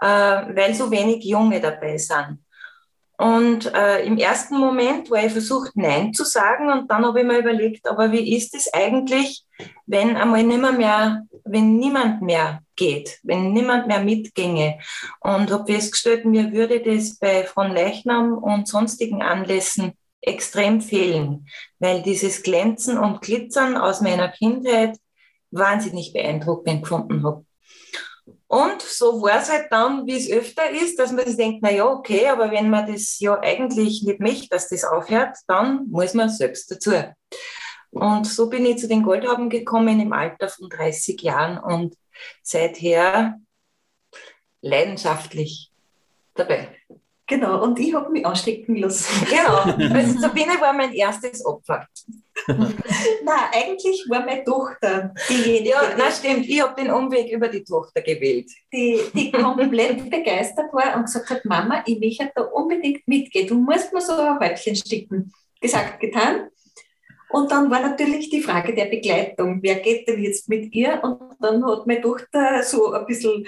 äh, 0.00 0.06
weil 0.06 0.74
so 0.74 0.90
wenig 0.90 1.24
Junge 1.24 1.60
dabei 1.60 1.98
sind. 1.98 2.38
Und 3.20 3.70
äh, 3.74 4.02
im 4.06 4.16
ersten 4.16 4.56
Moment 4.56 5.10
war 5.10 5.22
ich 5.22 5.32
versucht, 5.32 5.72
Nein 5.74 6.14
zu 6.14 6.24
sagen. 6.24 6.70
Und 6.72 6.90
dann 6.90 7.04
habe 7.04 7.20
ich 7.20 7.26
mir 7.26 7.38
überlegt, 7.38 7.86
aber 7.86 8.10
wie 8.12 8.34
ist 8.34 8.54
es 8.54 8.72
eigentlich, 8.72 9.44
wenn 9.84 10.16
einmal 10.16 10.42
nimmer 10.42 10.72
mehr, 10.72 11.26
wenn 11.50 11.76
niemand 11.76 12.22
mehr 12.22 12.62
geht, 12.76 13.18
wenn 13.22 13.52
niemand 13.52 13.86
mehr 13.86 14.02
mitginge? 14.02 14.78
Und 15.20 15.50
habe 15.50 15.72
festgestellt, 15.72 16.24
mir 16.24 16.52
würde 16.52 16.80
das 16.80 17.18
bei 17.18 17.44
von 17.44 17.72
Leichnam 17.72 18.38
und 18.38 18.68
sonstigen 18.68 19.22
Anlässen 19.22 19.92
extrem 20.20 20.80
fehlen, 20.80 21.46
weil 21.78 22.02
dieses 22.02 22.42
Glänzen 22.42 22.98
und 22.98 23.22
Glitzern 23.22 23.76
aus 23.76 24.00
meiner 24.00 24.28
Kindheit 24.28 24.96
wahnsinnig 25.50 26.12
beeindruckend 26.12 26.82
gefunden 26.82 27.24
habe. 27.24 27.44
Und 28.46 28.82
so 28.82 29.22
war 29.22 29.40
es 29.40 29.50
halt 29.50 29.66
dann, 29.70 30.06
wie 30.06 30.16
es 30.16 30.28
öfter 30.28 30.68
ist, 30.70 30.98
dass 30.98 31.12
man 31.12 31.24
sich 31.24 31.36
denkt, 31.36 31.60
na 31.62 31.70
ja, 31.70 31.86
okay, 31.86 32.26
aber 32.26 32.50
wenn 32.50 32.68
man 32.68 32.92
das 32.92 33.20
ja 33.20 33.38
eigentlich 33.38 34.02
nicht 34.02 34.18
möchte, 34.18 34.48
dass 34.48 34.68
das 34.68 34.84
aufhört, 34.84 35.36
dann 35.46 35.86
muss 35.88 36.14
man 36.14 36.28
selbst 36.28 36.68
dazu. 36.70 36.90
Und 37.90 38.26
so 38.26 38.48
bin 38.48 38.66
ich 38.66 38.78
zu 38.78 38.88
den 38.88 39.02
Goldhaben 39.02 39.50
gekommen 39.50 40.00
im 40.00 40.12
Alter 40.12 40.48
von 40.48 40.68
30 40.68 41.20
Jahren 41.22 41.58
und 41.58 41.96
seither 42.42 43.38
leidenschaftlich 44.62 45.72
dabei. 46.34 46.76
Genau, 47.30 47.62
und 47.62 47.78
ich 47.78 47.94
habe 47.94 48.10
mich 48.10 48.26
anstecken 48.26 48.74
lassen. 48.74 49.24
Genau, 49.30 49.58
also 49.94 50.18
Sabine 50.18 50.60
war 50.60 50.72
mein 50.72 50.92
erstes 50.92 51.46
Opfer. 51.46 51.86
Nein, 52.48 53.48
eigentlich 53.52 54.04
war 54.08 54.24
meine 54.24 54.42
Tochter 54.42 55.14
diejenige. 55.28 55.70
Ja, 55.70 55.94
na 55.96 56.10
stimmt, 56.10 56.48
ich 56.48 56.60
habe 56.60 56.74
den 56.74 56.90
Umweg 56.90 57.30
über 57.30 57.46
die 57.46 57.62
Tochter 57.62 58.00
gewählt. 58.02 58.50
Die, 58.72 59.00
die 59.14 59.30
komplett 59.30 60.10
begeistert 60.10 60.72
war 60.72 60.96
und 60.96 61.04
gesagt 61.04 61.30
hat, 61.30 61.44
Mama, 61.44 61.84
ich 61.86 62.00
möchte 62.00 62.32
da 62.34 62.42
unbedingt 62.42 63.06
mitgehen. 63.06 63.46
Du 63.46 63.54
musst 63.54 63.92
mir 63.92 64.00
so 64.00 64.14
ein 64.14 64.40
Häubchen 64.40 64.74
sticken. 64.74 65.32
Gesagt, 65.60 66.00
getan. 66.00 66.49
Und 67.32 67.50
dann 67.50 67.70
war 67.70 67.80
natürlich 67.80 68.28
die 68.28 68.42
Frage 68.42 68.74
der 68.74 68.86
Begleitung. 68.86 69.60
Wer 69.62 69.76
geht 69.76 70.08
denn 70.08 70.22
jetzt 70.22 70.48
mit 70.48 70.72
ihr? 70.74 71.00
Und 71.02 71.36
dann 71.40 71.64
hat 71.64 71.86
meine 71.86 72.00
Tochter 72.00 72.62
so 72.62 72.92
ein 72.92 73.06
bisschen 73.06 73.46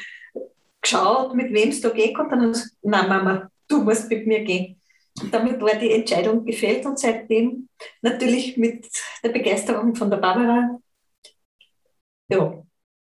geschaut, 0.81 1.35
mit 1.35 1.53
wem 1.53 1.71
es 1.71 1.81
da 1.81 1.91
geht. 1.91 2.17
Und 2.17 2.31
dann 2.31 2.41
hat 2.43 2.57
sie 2.57 2.63
gesagt, 2.63 2.77
nein, 2.83 3.09
Mama, 3.09 3.51
du 3.69 3.83
musst 3.83 4.09
mit 4.09 4.27
mir 4.27 4.45
gehen. 4.45 4.81
Und 5.21 5.35
damit 5.35 5.61
war 5.61 5.75
die 5.75 5.91
Entscheidung 5.91 6.45
gefällt 6.45 6.87
und 6.87 6.99
seitdem 6.99 7.69
natürlich 8.01 8.57
mit 8.57 8.87
der 9.23 9.29
Begeisterung 9.29 9.95
von 9.95 10.11
der 10.11 10.17
Barbara, 10.17 10.79
ja, 12.29 12.63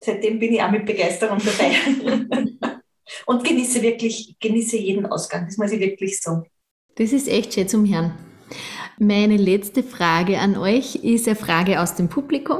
seitdem 0.03 0.39
bin 0.39 0.53
ich 0.53 0.61
auch 0.61 0.71
mit 0.71 0.85
Begeisterung 0.85 1.37
dabei. 1.37 2.49
und 3.27 3.43
genieße 3.43 3.81
wirklich, 3.81 4.35
genieße 4.39 4.77
jeden 4.77 5.05
Ausgang, 5.05 5.45
das 5.45 5.57
muss 5.57 5.71
ich 5.71 5.79
wirklich 5.79 6.19
sagen. 6.19 6.47
Das 6.95 7.13
ist 7.13 7.27
echt 7.27 7.53
schön 7.53 7.67
zum 7.67 7.85
Herrn. 7.85 8.30
Meine 8.99 9.37
letzte 9.37 9.83
Frage 9.83 10.39
an 10.39 10.57
euch 10.57 10.95
ist 10.95 11.27
eine 11.27 11.35
Frage 11.35 11.81
aus 11.81 11.95
dem 11.95 12.07
Publikum. 12.07 12.59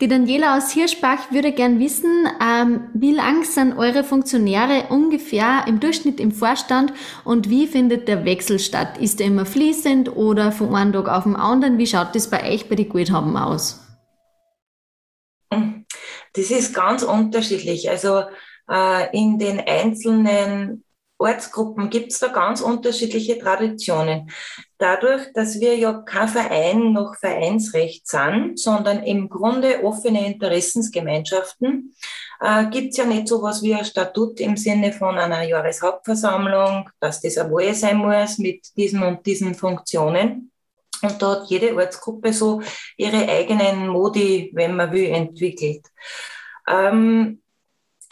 Die 0.00 0.08
Daniela 0.08 0.56
aus 0.56 0.70
Hirschbach 0.70 1.32
würde 1.32 1.52
gern 1.52 1.80
wissen, 1.80 2.26
ähm, 2.40 2.88
wie 2.94 3.12
lang 3.12 3.44
sind 3.44 3.76
eure 3.76 4.04
Funktionäre 4.04 4.86
ungefähr 4.90 5.64
im 5.66 5.80
Durchschnitt 5.80 6.20
im 6.20 6.30
Vorstand 6.30 6.92
und 7.24 7.50
wie 7.50 7.66
findet 7.66 8.06
der 8.06 8.24
Wechsel 8.24 8.58
statt? 8.58 8.98
Ist 8.98 9.20
er 9.20 9.26
immer 9.26 9.46
fließend 9.46 10.14
oder 10.14 10.52
von 10.52 10.74
einem 10.74 10.92
Tag 10.92 11.08
auf 11.08 11.24
den 11.24 11.36
anderen? 11.36 11.78
Wie 11.78 11.86
schaut 11.86 12.14
das 12.14 12.30
bei 12.30 12.52
euch 12.52 12.68
bei 12.68 12.76
den 12.76 12.88
Guthaben 12.88 13.36
aus? 13.36 13.80
Das 16.34 16.50
ist 16.50 16.74
ganz 16.74 17.02
unterschiedlich. 17.02 17.90
Also 17.90 18.22
äh, 18.70 19.16
in 19.16 19.38
den 19.38 19.60
einzelnen 19.60 20.84
Ortsgruppen 21.22 21.88
gibt 21.88 22.12
es 22.12 22.18
da 22.18 22.28
ganz 22.28 22.60
unterschiedliche 22.60 23.38
Traditionen. 23.38 24.30
Dadurch, 24.78 25.32
dass 25.34 25.60
wir 25.60 25.76
ja 25.76 25.92
kein 25.92 26.28
Verein 26.28 26.92
noch 26.92 27.16
Vereinsrecht 27.16 28.08
sind, 28.08 28.58
sondern 28.58 29.02
im 29.04 29.28
Grunde 29.28 29.84
offene 29.84 30.26
Interessensgemeinschaften, 30.26 31.94
äh, 32.40 32.66
gibt 32.66 32.90
es 32.90 32.96
ja 32.96 33.04
nicht 33.04 33.28
so 33.28 33.42
was 33.42 33.62
wie 33.62 33.74
ein 33.74 33.84
Statut 33.84 34.40
im 34.40 34.56
Sinne 34.56 34.92
von 34.92 35.16
einer 35.16 35.42
Jahreshauptversammlung, 35.42 36.90
dass 36.98 37.20
das 37.20 37.38
eine 37.38 37.52
Wahl 37.52 37.74
sein 37.74 37.98
muss 37.98 38.38
mit 38.38 38.76
diesen 38.76 39.02
und 39.02 39.24
diesen 39.24 39.54
Funktionen. 39.54 40.50
Und 41.02 41.20
da 41.20 41.32
hat 41.32 41.50
jede 41.50 41.74
Ortsgruppe 41.76 42.32
so 42.32 42.62
ihre 42.96 43.28
eigenen 43.28 43.88
Modi, 43.88 44.50
wenn 44.54 44.76
man 44.76 44.92
will, 44.92 45.06
entwickelt. 45.06 45.86
Ähm, 46.68 47.41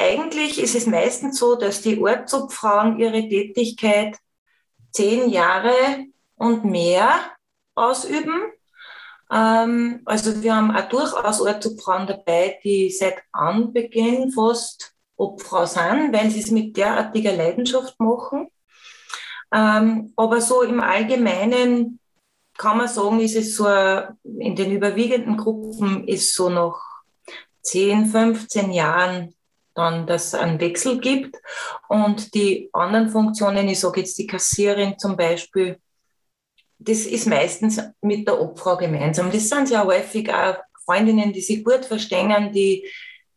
eigentlich 0.01 0.61
ist 0.61 0.75
es 0.75 0.87
meistens 0.87 1.39
so, 1.39 1.57
dass 1.57 1.83
die 1.83 2.01
Ortsobfrauen 2.01 2.99
ihre 2.99 3.21
Tätigkeit 3.29 4.17
zehn 4.93 5.29
Jahre 5.29 6.07
und 6.37 6.65
mehr 6.65 7.21
ausüben. 7.75 8.41
Ähm, 9.31 10.01
also 10.07 10.43
wir 10.43 10.57
haben 10.57 10.75
auch 10.75 10.89
durchaus 10.89 11.41
Ortsobfrauen 11.41 12.07
dabei, 12.07 12.59
die 12.65 12.91
seit 12.91 13.23
Anbeginn 13.31 14.33
fast 14.33 14.95
Obfrau 15.17 15.67
sind, 15.67 16.15
weil 16.15 16.31
sie 16.31 16.41
es 16.41 16.51
mit 16.51 16.77
derartiger 16.77 17.33
Leidenschaft 17.37 18.01
machen. 18.01 18.49
Ähm, 19.53 20.15
aber 20.17 20.41
so 20.41 20.63
im 20.63 20.81
Allgemeinen 20.81 21.99
kann 22.57 22.79
man 22.79 22.89
sagen, 22.89 23.21
ist 23.21 23.37
es 23.37 23.55
so, 23.55 23.67
in 23.69 24.57
den 24.57 24.73
überwiegenden 24.73 25.37
Gruppen 25.37 26.09
ist 26.09 26.35
so 26.35 26.49
noch 26.49 26.81
10, 27.63 28.07
15 28.07 28.73
Jahren 28.73 29.35
dann, 29.81 30.07
dass 30.07 30.29
es 30.29 30.35
einen 30.35 30.61
Wechsel 30.61 31.01
gibt. 31.01 31.37
Und 31.89 32.35
die 32.35 32.69
anderen 32.73 33.09
Funktionen, 33.09 33.69
ich 33.69 33.81
sage 33.81 34.01
jetzt 34.01 34.19
die 34.19 34.27
Kassierin 34.27 34.99
zum 34.99 35.17
Beispiel, 35.17 35.79
das 36.79 37.01
ist 37.07 37.27
meistens 37.27 37.81
mit 38.01 38.27
der 38.27 38.41
Obfrau 38.41 38.77
gemeinsam. 38.77 39.31
Das 39.31 39.49
sind 39.49 39.69
sehr 39.69 39.85
häufig 39.85 40.33
auch 40.33 40.57
Freundinnen, 40.85 41.33
die 41.33 41.43
sich 41.43 41.65
gut 41.65 41.85
verstehen, 41.85 42.53
die, 42.53 42.89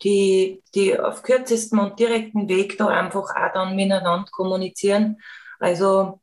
die, 0.01 0.61
die 0.73 0.99
auf 0.99 1.23
kürzestem 1.23 1.79
und 1.79 1.99
direkten 1.99 2.47
Weg 2.47 2.77
da 2.77 2.87
einfach 2.87 3.23
auch 3.23 3.53
dann 3.53 3.75
miteinander 3.75 4.25
kommunizieren. 4.31 5.21
Also 5.59 6.19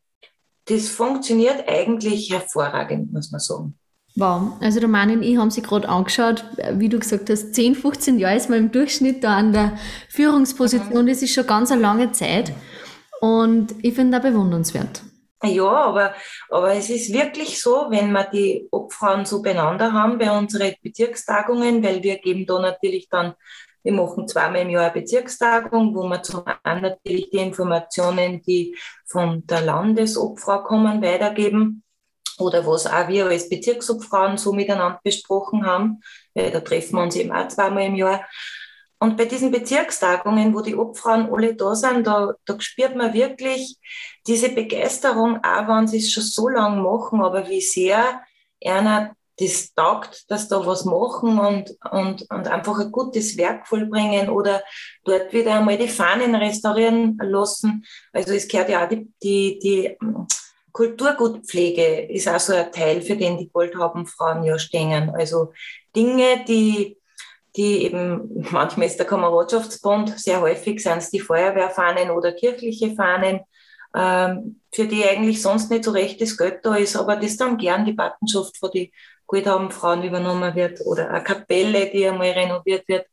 das 0.66 0.88
funktioniert 0.88 1.68
eigentlich 1.68 2.30
hervorragend, 2.30 3.12
muss 3.12 3.30
man 3.30 3.40
sagen. 3.40 3.79
Wow, 4.20 4.52
also 4.60 4.86
Mann 4.86 5.10
und 5.10 5.22
ich 5.22 5.38
haben 5.38 5.50
sie 5.50 5.62
gerade 5.62 5.88
angeschaut, 5.88 6.44
wie 6.74 6.90
du 6.90 6.98
gesagt 6.98 7.30
hast, 7.30 7.54
10, 7.54 7.74
15 7.74 8.18
Jahre 8.18 8.36
ist 8.36 8.50
man 8.50 8.58
im 8.58 8.70
Durchschnitt 8.70 9.24
da 9.24 9.38
an 9.38 9.54
der 9.54 9.78
Führungsposition, 10.10 11.06
das 11.06 11.22
ist 11.22 11.32
schon 11.32 11.46
ganz 11.46 11.72
eine 11.72 11.80
lange 11.80 12.12
Zeit. 12.12 12.52
Und 13.22 13.74
ich 13.82 13.94
finde 13.94 14.20
das 14.20 14.30
bewundernswert. 14.30 15.02
Ja, 15.42 15.70
aber, 15.70 16.12
aber 16.50 16.74
es 16.74 16.90
ist 16.90 17.14
wirklich 17.14 17.62
so, 17.62 17.86
wenn 17.88 18.12
wir 18.12 18.24
die 18.24 18.68
Obfrauen 18.70 19.24
so 19.24 19.40
beieinander 19.40 19.90
haben 19.94 20.18
bei 20.18 20.30
unseren 20.30 20.74
Bezirkstagungen, 20.82 21.82
weil 21.82 22.02
wir 22.02 22.18
geben 22.18 22.44
da 22.44 22.60
natürlich 22.60 23.08
dann, 23.08 23.32
wir 23.82 23.94
machen 23.94 24.28
zweimal 24.28 24.60
im 24.60 24.68
Jahr 24.68 24.90
eine 24.90 25.00
Bezirkstagung, 25.00 25.94
wo 25.94 26.02
wir 26.06 26.22
zum 26.22 26.42
einen 26.62 26.82
natürlich 26.82 27.30
die 27.30 27.38
Informationen, 27.38 28.42
die 28.42 28.76
von 29.06 29.46
der 29.46 29.62
Landesobfrau 29.62 30.62
kommen, 30.62 31.00
weitergeben 31.00 31.84
oder 32.40 32.66
was 32.66 32.86
auch 32.86 33.08
wir 33.08 33.26
als 33.26 33.48
Bezirksobfrauen 33.48 34.38
so 34.38 34.52
miteinander 34.52 35.00
besprochen 35.02 35.66
haben, 35.66 36.00
weil 36.34 36.50
da 36.50 36.60
treffen 36.60 36.96
wir 36.96 37.02
uns 37.02 37.16
eben 37.16 37.32
auch 37.32 37.48
zweimal 37.48 37.84
im 37.84 37.94
Jahr. 37.94 38.24
Und 38.98 39.16
bei 39.16 39.24
diesen 39.24 39.50
Bezirkstagungen, 39.50 40.54
wo 40.54 40.60
die 40.60 40.76
Obfrauen 40.76 41.32
alle 41.32 41.54
da 41.54 41.74
sind, 41.74 42.06
da, 42.06 42.34
da 42.44 42.60
spürt 42.60 42.96
man 42.96 43.14
wirklich 43.14 43.78
diese 44.26 44.50
Begeisterung, 44.50 45.38
auch 45.42 45.68
wenn 45.68 45.86
sie 45.86 45.98
es 45.98 46.12
schon 46.12 46.22
so 46.22 46.48
lange 46.48 46.82
machen, 46.82 47.22
aber 47.22 47.48
wie 47.48 47.62
sehr 47.62 48.20
einer 48.62 49.14
das 49.40 49.72
taugt, 49.72 50.30
dass 50.30 50.48
da 50.48 50.64
was 50.66 50.84
machen 50.84 51.38
und, 51.38 51.74
und, 51.90 52.30
und 52.30 52.48
einfach 52.48 52.78
ein 52.78 52.92
gutes 52.92 53.38
Werk 53.38 53.66
vollbringen 53.66 54.28
oder 54.28 54.62
dort 55.04 55.32
wieder 55.32 55.54
einmal 55.54 55.78
die 55.78 55.88
Fahnen 55.88 56.34
restaurieren 56.34 57.18
lassen. 57.22 57.86
Also 58.12 58.34
es 58.34 58.46
gehört 58.48 58.68
ja 58.68 58.84
auch 58.84 58.88
die, 58.88 59.10
die, 59.22 59.58
die 59.58 59.96
Kulturgutpflege 60.72 62.12
ist 62.12 62.28
auch 62.28 62.40
so 62.40 62.54
ein 62.54 62.70
Teil, 62.72 63.02
für 63.02 63.16
den 63.16 63.38
die 63.38 63.50
Goldhaubenfrauen 63.50 64.44
ja 64.44 64.58
stehen. 64.58 65.10
Also 65.10 65.52
Dinge, 65.94 66.44
die 66.46 66.96
die 67.56 67.84
eben, 67.84 68.46
manchmal 68.50 68.86
ist 68.86 68.98
der 68.98 69.06
Kameradschaftsbund, 69.06 70.18
sehr 70.18 70.40
häufig 70.40 70.80
sind 70.82 70.98
es 70.98 71.10
die 71.10 71.20
Feuerwehrfahnen 71.20 72.10
oder 72.10 72.32
kirchliche 72.32 72.94
Fahnen, 72.94 73.40
ähm, 73.94 74.60
für 74.72 74.86
die 74.86 75.04
eigentlich 75.04 75.42
sonst 75.42 75.70
nicht 75.70 75.84
so 75.84 75.90
recht 75.90 76.20
das 76.20 76.36
Geld 76.36 76.64
da 76.64 76.76
ist, 76.76 76.96
aber 76.96 77.16
das 77.16 77.36
dann 77.36 77.56
gern 77.56 77.84
die 77.84 77.92
Patenschaft 77.92 78.56
von 78.56 78.70
die 78.70 78.92
Guthabenfrauen 79.26 80.04
übernommen 80.04 80.54
wird 80.54 80.80
oder 80.84 81.10
eine 81.10 81.24
Kapelle, 81.24 81.90
die 81.90 82.06
einmal 82.06 82.30
renoviert 82.30 82.86
wird. 82.86 83.06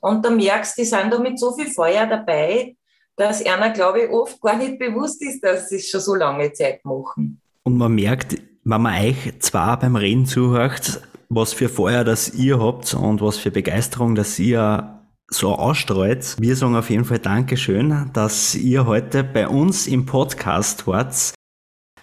Und 0.00 0.24
da 0.24 0.30
merkst 0.30 0.78
die 0.78 0.84
sind 0.84 1.12
da 1.12 1.18
mit 1.18 1.38
so 1.38 1.54
viel 1.54 1.70
Feuer 1.70 2.06
dabei, 2.06 2.76
dass 3.16 3.44
einer, 3.44 3.70
glaube 3.70 4.02
ich, 4.02 4.10
oft 4.10 4.40
gar 4.40 4.56
nicht 4.56 4.78
bewusst 4.78 5.22
ist, 5.22 5.42
dass 5.42 5.70
sie 5.70 5.76
es 5.76 5.88
schon 5.88 6.00
so 6.00 6.14
lange 6.14 6.52
Zeit 6.52 6.84
machen. 6.84 7.40
Und 7.62 7.78
man 7.78 7.94
merkt, 7.94 8.36
wenn 8.64 8.82
man 8.82 9.02
euch 9.02 9.40
zwar 9.40 9.78
beim 9.78 9.96
Reden 9.96 10.26
zuhört, 10.26 11.00
was 11.28 11.52
für 11.52 11.68
Feuer 11.68 12.04
das 12.04 12.34
ihr 12.34 12.60
habt 12.60 12.94
und 12.94 13.20
was 13.20 13.38
für 13.38 13.50
Begeisterung, 13.50 14.14
dass 14.14 14.38
ihr 14.38 15.00
so 15.28 15.54
ausstreut. 15.54 16.36
Wir 16.38 16.54
sagen 16.54 16.76
auf 16.76 16.90
jeden 16.90 17.04
Fall 17.04 17.18
Dankeschön, 17.18 18.10
dass 18.12 18.54
ihr 18.54 18.86
heute 18.86 19.24
bei 19.24 19.48
uns 19.48 19.86
im 19.86 20.06
Podcast 20.06 20.86
wart. 20.86 21.34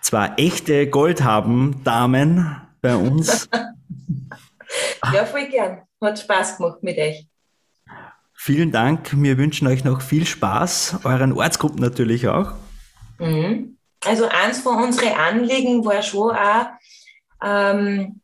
Zwei 0.02 0.34
echte 0.36 0.90
Goldhaben-Damen 0.90 2.62
bei 2.82 2.96
uns. 2.96 3.48
ja, 5.14 5.26
voll 5.26 5.48
gern. 5.48 5.84
Hat 6.02 6.20
Spaß 6.20 6.58
gemacht 6.58 6.84
mit 6.84 6.98
euch. 6.98 7.26
Vielen 8.46 8.74
Dank. 8.74 9.14
Wir 9.16 9.38
wünschen 9.38 9.70
euch 9.70 9.86
noch 9.86 10.02
viel 10.02 10.26
Spaß, 10.26 11.06
euren 11.06 11.32
Ortsgruppen 11.32 11.80
natürlich 11.80 12.28
auch. 12.28 12.52
Mhm. 13.18 13.78
Also 14.04 14.26
eins 14.28 14.60
von 14.60 14.84
unseren 14.84 15.14
Anliegen 15.14 15.86
war 15.86 16.02
schon 16.02 16.36
auch, 16.36 16.66
ähm, 17.42 18.20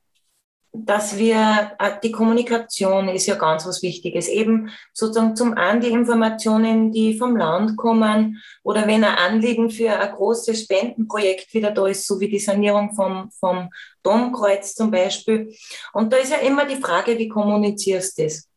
dass 0.73 1.17
wir, 1.17 1.71
äh, 1.79 1.91
die 2.03 2.11
Kommunikation 2.11 3.07
ist 3.07 3.27
ja 3.27 3.35
ganz 3.35 3.65
was 3.65 3.81
Wichtiges. 3.81 4.27
Eben 4.27 4.71
sozusagen 4.91 5.37
zum 5.37 5.53
einen 5.53 5.79
die 5.79 5.91
Informationen, 5.91 6.91
die 6.91 7.17
vom 7.17 7.37
Land 7.37 7.77
kommen 7.77 8.43
oder 8.61 8.87
wenn 8.87 9.05
ein 9.05 9.15
Anliegen 9.15 9.69
für 9.69 9.97
ein 9.97 10.11
großes 10.11 10.63
Spendenprojekt 10.63 11.53
wieder 11.53 11.71
da 11.71 11.87
ist, 11.87 12.05
so 12.05 12.19
wie 12.19 12.27
die 12.27 12.39
Sanierung 12.39 12.93
vom, 12.93 13.31
vom 13.39 13.69
Domkreuz 14.03 14.75
zum 14.75 14.91
Beispiel. 14.91 15.55
Und 15.93 16.11
da 16.11 16.17
ist 16.17 16.33
ja 16.33 16.39
immer 16.39 16.65
die 16.65 16.81
Frage, 16.81 17.17
wie 17.17 17.29
kommunizierst 17.29 18.17
du 18.17 18.23
das? 18.23 18.49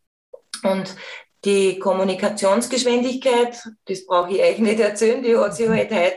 Und 0.64 0.96
die 1.44 1.78
Kommunikationsgeschwindigkeit, 1.78 3.68
das 3.86 4.06
brauche 4.06 4.32
ich 4.32 4.42
euch 4.42 4.58
nicht 4.58 4.80
erzählen, 4.80 5.22
die 5.22 5.36
hat 5.36 5.56
sich 5.56 5.68
halt 5.68 5.90
heute 5.90 6.16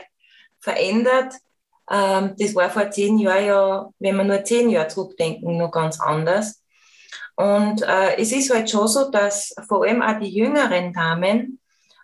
verändert. 0.60 1.34
Ähm, 1.90 2.34
das 2.38 2.54
war 2.54 2.70
vor 2.70 2.90
zehn 2.90 3.18
Jahren 3.18 3.46
ja, 3.46 3.90
wenn 3.98 4.16
wir 4.16 4.24
nur 4.24 4.44
zehn 4.44 4.70
Jahre 4.70 4.88
zurückdenken, 4.88 5.56
noch 5.56 5.70
ganz 5.70 6.00
anders. 6.00 6.62
Und 7.36 7.82
äh, 7.82 8.16
es 8.16 8.32
ist 8.32 8.52
halt 8.52 8.70
schon 8.70 8.88
so, 8.88 9.10
dass 9.10 9.54
vor 9.68 9.84
allem 9.84 10.02
auch 10.02 10.18
die 10.18 10.30
jüngeren 10.30 10.92
Damen 10.92 11.60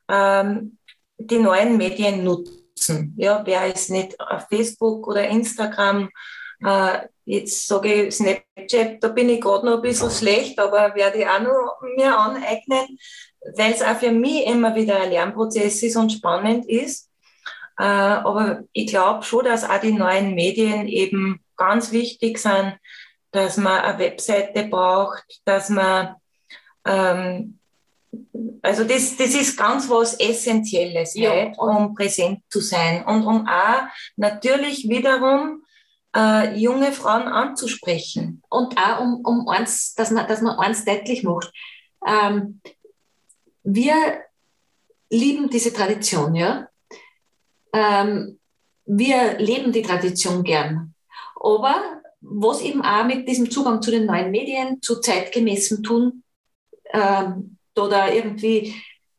ähm, 0.08 0.78
die 1.18 1.38
neuen 1.38 1.76
Medien 1.76 2.22
nutzen. 2.22 3.14
Ja, 3.16 3.42
wer 3.44 3.72
ist 3.72 3.90
nicht 3.90 4.20
auf 4.20 4.46
Facebook 4.48 5.06
oder 5.06 5.26
Instagram, 5.28 6.10
äh, 6.64 7.08
jetzt 7.24 7.66
sage 7.66 7.92
ich 7.92 8.14
Snapchat, 8.14 9.02
da 9.02 9.08
bin 9.08 9.28
ich 9.28 9.40
gerade 9.40 9.66
noch 9.66 9.76
ein 9.76 9.82
bisschen 9.82 10.10
schlecht, 10.10 10.58
aber 10.58 10.94
werde 10.94 11.18
ich 11.18 11.26
auch 11.26 11.40
noch 11.40 11.80
mir 11.96 12.16
aneignen, 12.16 12.98
weil 13.56 13.72
es 13.72 13.82
auch 13.82 13.96
für 13.96 14.12
mich 14.12 14.46
immer 14.46 14.74
wieder 14.74 15.00
ein 15.00 15.10
Lernprozess 15.10 15.82
ist 15.82 15.96
und 15.96 16.12
spannend 16.12 16.68
ist. 16.68 17.10
Äh, 17.78 17.84
aber 17.84 18.64
ich 18.72 18.88
glaube 18.88 19.22
schon, 19.24 19.44
dass 19.44 19.68
auch 19.68 19.80
die 19.80 19.92
neuen 19.92 20.34
Medien 20.34 20.88
eben 20.88 21.40
ganz 21.56 21.92
wichtig 21.92 22.38
sind, 22.38 22.76
dass 23.30 23.56
man 23.56 23.80
eine 23.80 23.98
Webseite 23.98 24.64
braucht, 24.64 25.24
dass 25.44 25.70
man, 25.70 26.16
ähm, 26.86 27.58
also 28.60 28.84
das, 28.84 29.16
das 29.16 29.34
ist 29.34 29.56
ganz 29.56 29.88
was 29.88 30.20
Essentielles, 30.20 31.14
ja. 31.14 31.30
halt, 31.30 31.58
um 31.58 31.94
präsent 31.94 32.40
zu 32.50 32.60
sein 32.60 33.04
und 33.04 33.24
um 33.24 33.48
auch 33.48 33.82
natürlich 34.16 34.88
wiederum 34.88 35.62
äh, 36.16 36.56
junge 36.56 36.92
Frauen 36.92 37.22
anzusprechen. 37.22 38.42
Und 38.48 38.76
auch 38.78 39.00
um, 39.00 39.20
um 39.24 39.48
eins, 39.48 39.94
dass 39.94 40.10
man, 40.10 40.26
dass 40.28 40.42
man 40.42 40.58
eins 40.58 40.84
deutlich 40.84 41.22
macht. 41.22 41.52
Ähm, 42.06 42.60
wir 43.64 43.94
lieben 45.10 45.50
diese 45.50 45.72
Tradition, 45.72 46.34
ja 46.34 46.68
ähm, 47.72 48.38
wir 48.84 49.38
leben 49.38 49.72
die 49.72 49.82
Tradition 49.82 50.42
gern. 50.42 50.94
Aber 51.36 52.00
was 52.20 52.60
eben 52.60 52.82
auch 52.82 53.04
mit 53.04 53.28
diesem 53.28 53.50
Zugang 53.50 53.82
zu 53.82 53.90
den 53.90 54.06
neuen 54.06 54.30
Medien, 54.30 54.80
zu 54.80 55.00
zeitgemäßem 55.00 55.82
Tun 55.82 56.22
ähm, 56.92 57.56
oder 57.76 58.14
irgendwie 58.14 58.74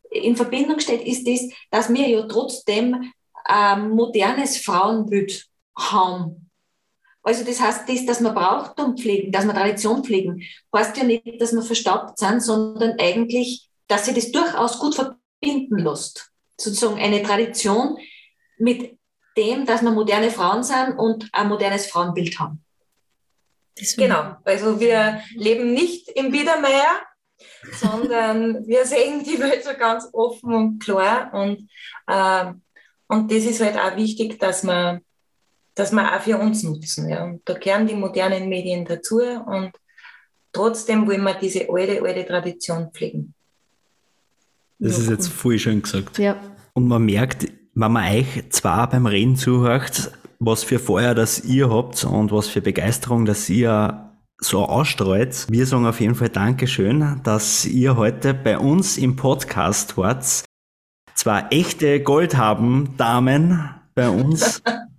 in 0.10 0.36
Verbindung 0.36 0.80
steht, 0.80 1.02
ist 1.02 1.28
das, 1.28 1.50
dass 1.72 1.94
wir 1.94 2.08
ja 2.08 2.22
trotzdem 2.28 3.12
ein 3.46 3.90
modernes 3.90 4.58
Frauenbild 4.58 5.48
haben. 5.78 6.50
Also 7.24 7.46
das 7.46 7.60
heißt, 7.60 7.88
das, 7.88 8.06
dass 8.06 8.20
man 8.20 8.36
Brauchtum 8.36 8.98
pflegen, 8.98 9.32
dass 9.32 9.46
man 9.46 9.56
Tradition 9.56 10.04
pflegen, 10.04 10.44
heißt 10.76 10.98
ja 10.98 11.06
nicht, 11.06 11.42
dass 11.42 11.54
wir 11.54 11.62
verstaubt 11.62 12.20
sind, 12.20 12.42
sondern 12.42 13.00
eigentlich, 13.00 13.70
dass 13.88 14.06
sie 14.06 14.14
das 14.14 14.32
durchaus 14.32 14.78
gut 14.78 14.96
verbinden 14.96 15.80
lässt. 15.80 16.32
Sozusagen 16.60 17.00
eine 17.00 17.24
Tradition, 17.24 17.98
mit 18.58 18.98
dem, 19.38 19.66
dass 19.66 19.82
wir 19.82 19.92
moderne 19.92 20.30
Frauen 20.30 20.64
sind 20.64 20.98
und 20.98 21.30
ein 21.34 21.50
modernes 21.50 21.88
Frauenbild 21.88 22.40
haben. 22.40 22.64
Genau, 23.98 24.36
also 24.44 24.80
wir 24.80 25.22
leben 25.36 25.74
nicht 25.74 26.10
im 26.10 26.32
Biedermeier, 26.32 27.02
sondern 27.74 28.68
wir 28.68 28.86
sehen 28.86 29.24
die 29.24 29.40
Welt 29.40 29.64
so 29.64 29.74
ganz 29.74 30.08
offen 30.14 30.54
und 30.54 30.80
klar 30.80 31.34
und, 31.34 31.70
äh, 32.08 32.54
und 33.08 33.32
das 33.32 33.46
ist 33.46 33.62
halt 33.62 33.78
auch 33.78 33.98
wichtig, 33.98 34.40
dass 34.40 34.64
wir, 34.64 35.02
dass 35.76 35.92
wir 35.92 36.16
auch 36.16 36.22
für 36.22 36.38
uns 36.38 36.64
nutzen. 36.64 37.10
Ja. 37.10 37.24
Und 37.24 37.42
da 37.46 37.54
gehören 37.54 37.88
die 37.88 37.96
modernen 37.96 38.50
Medien 38.50 38.86
dazu 38.86 39.20
und 39.20 39.72
trotzdem 40.52 41.08
wollen 41.08 41.24
wir 41.24 41.34
diese 41.36 41.68
alte, 41.70 42.02
alte 42.02 42.26
Tradition 42.26 42.92
pflegen. 42.94 43.34
Das 44.80 44.98
ist 44.98 45.10
jetzt 45.10 45.30
voll 45.30 45.58
schön 45.60 45.82
gesagt. 45.82 46.18
Ja. 46.18 46.38
Und 46.74 46.88
man 46.88 47.04
merkt, 47.06 47.48
wenn 47.74 47.92
man 47.92 48.14
euch 48.14 48.50
zwar 48.50 48.90
beim 48.90 49.06
Reden 49.06 49.36
zuhört, 49.36 50.12
was 50.40 50.64
für 50.64 50.80
Feuer 50.80 51.16
das 51.16 51.44
ihr 51.46 51.70
habt 51.70 52.04
und 52.04 52.32
was 52.32 52.48
für 52.48 52.62
Begeisterung 52.62 53.26
das 53.26 53.50
ihr 53.50 54.12
so 54.40 54.66
ausstreut. 54.66 55.48
Wir 55.50 55.66
sagen 55.66 55.86
auf 55.86 56.02
jeden 56.02 56.16
Fall 56.16 56.30
Dankeschön, 56.30 57.22
dass 57.24 57.66
ihr 57.66 57.96
heute 57.96 58.34
bei 58.34 58.58
uns 58.58 58.98
im 58.98 59.16
Podcast 59.16 59.96
wart. 59.98 60.44
Zwei 61.16 61.46
echte 61.52 62.02
Goldhaben 62.02 62.98
Damen 62.98 63.70
bei 63.96 64.10
uns. 64.10 64.62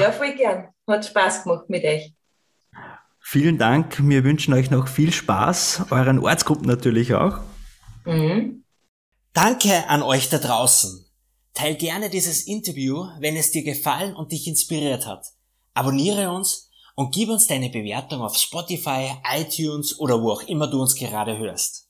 ja, 0.00 0.12
voll 0.12 0.34
gern. 0.34 0.68
Hat 0.88 1.04
Spaß 1.04 1.44
gemacht 1.44 1.68
mit 1.68 1.84
euch. 1.84 2.12
Vielen 3.20 3.58
Dank. 3.58 3.98
Wir 4.08 4.22
wünschen 4.22 4.54
euch 4.54 4.70
noch 4.70 4.86
viel 4.86 5.12
Spaß, 5.12 5.86
euren 5.90 6.20
Ortsgruppen 6.20 6.66
natürlich 6.66 7.14
auch. 7.14 7.40
Mhm. 8.04 8.64
Danke 9.32 9.88
an 9.88 10.02
euch 10.02 10.28
da 10.28 10.38
draußen. 10.38 11.04
Teil 11.52 11.74
gerne 11.74 12.08
dieses 12.08 12.46
Interview, 12.46 13.06
wenn 13.18 13.34
es 13.34 13.50
dir 13.50 13.64
gefallen 13.64 14.14
und 14.14 14.30
dich 14.30 14.46
inspiriert 14.46 15.06
hat. 15.06 15.26
Abonniere 15.74 16.30
uns 16.30 16.70
und 16.94 17.14
gib 17.14 17.28
uns 17.28 17.46
deine 17.46 17.68
Bewertung 17.68 18.22
auf 18.22 18.36
Spotify, 18.36 19.10
iTunes 19.34 19.98
oder 19.98 20.22
wo 20.22 20.32
auch 20.32 20.42
immer 20.44 20.68
du 20.68 20.80
uns 20.80 20.94
gerade 20.94 21.36
hörst. 21.36 21.85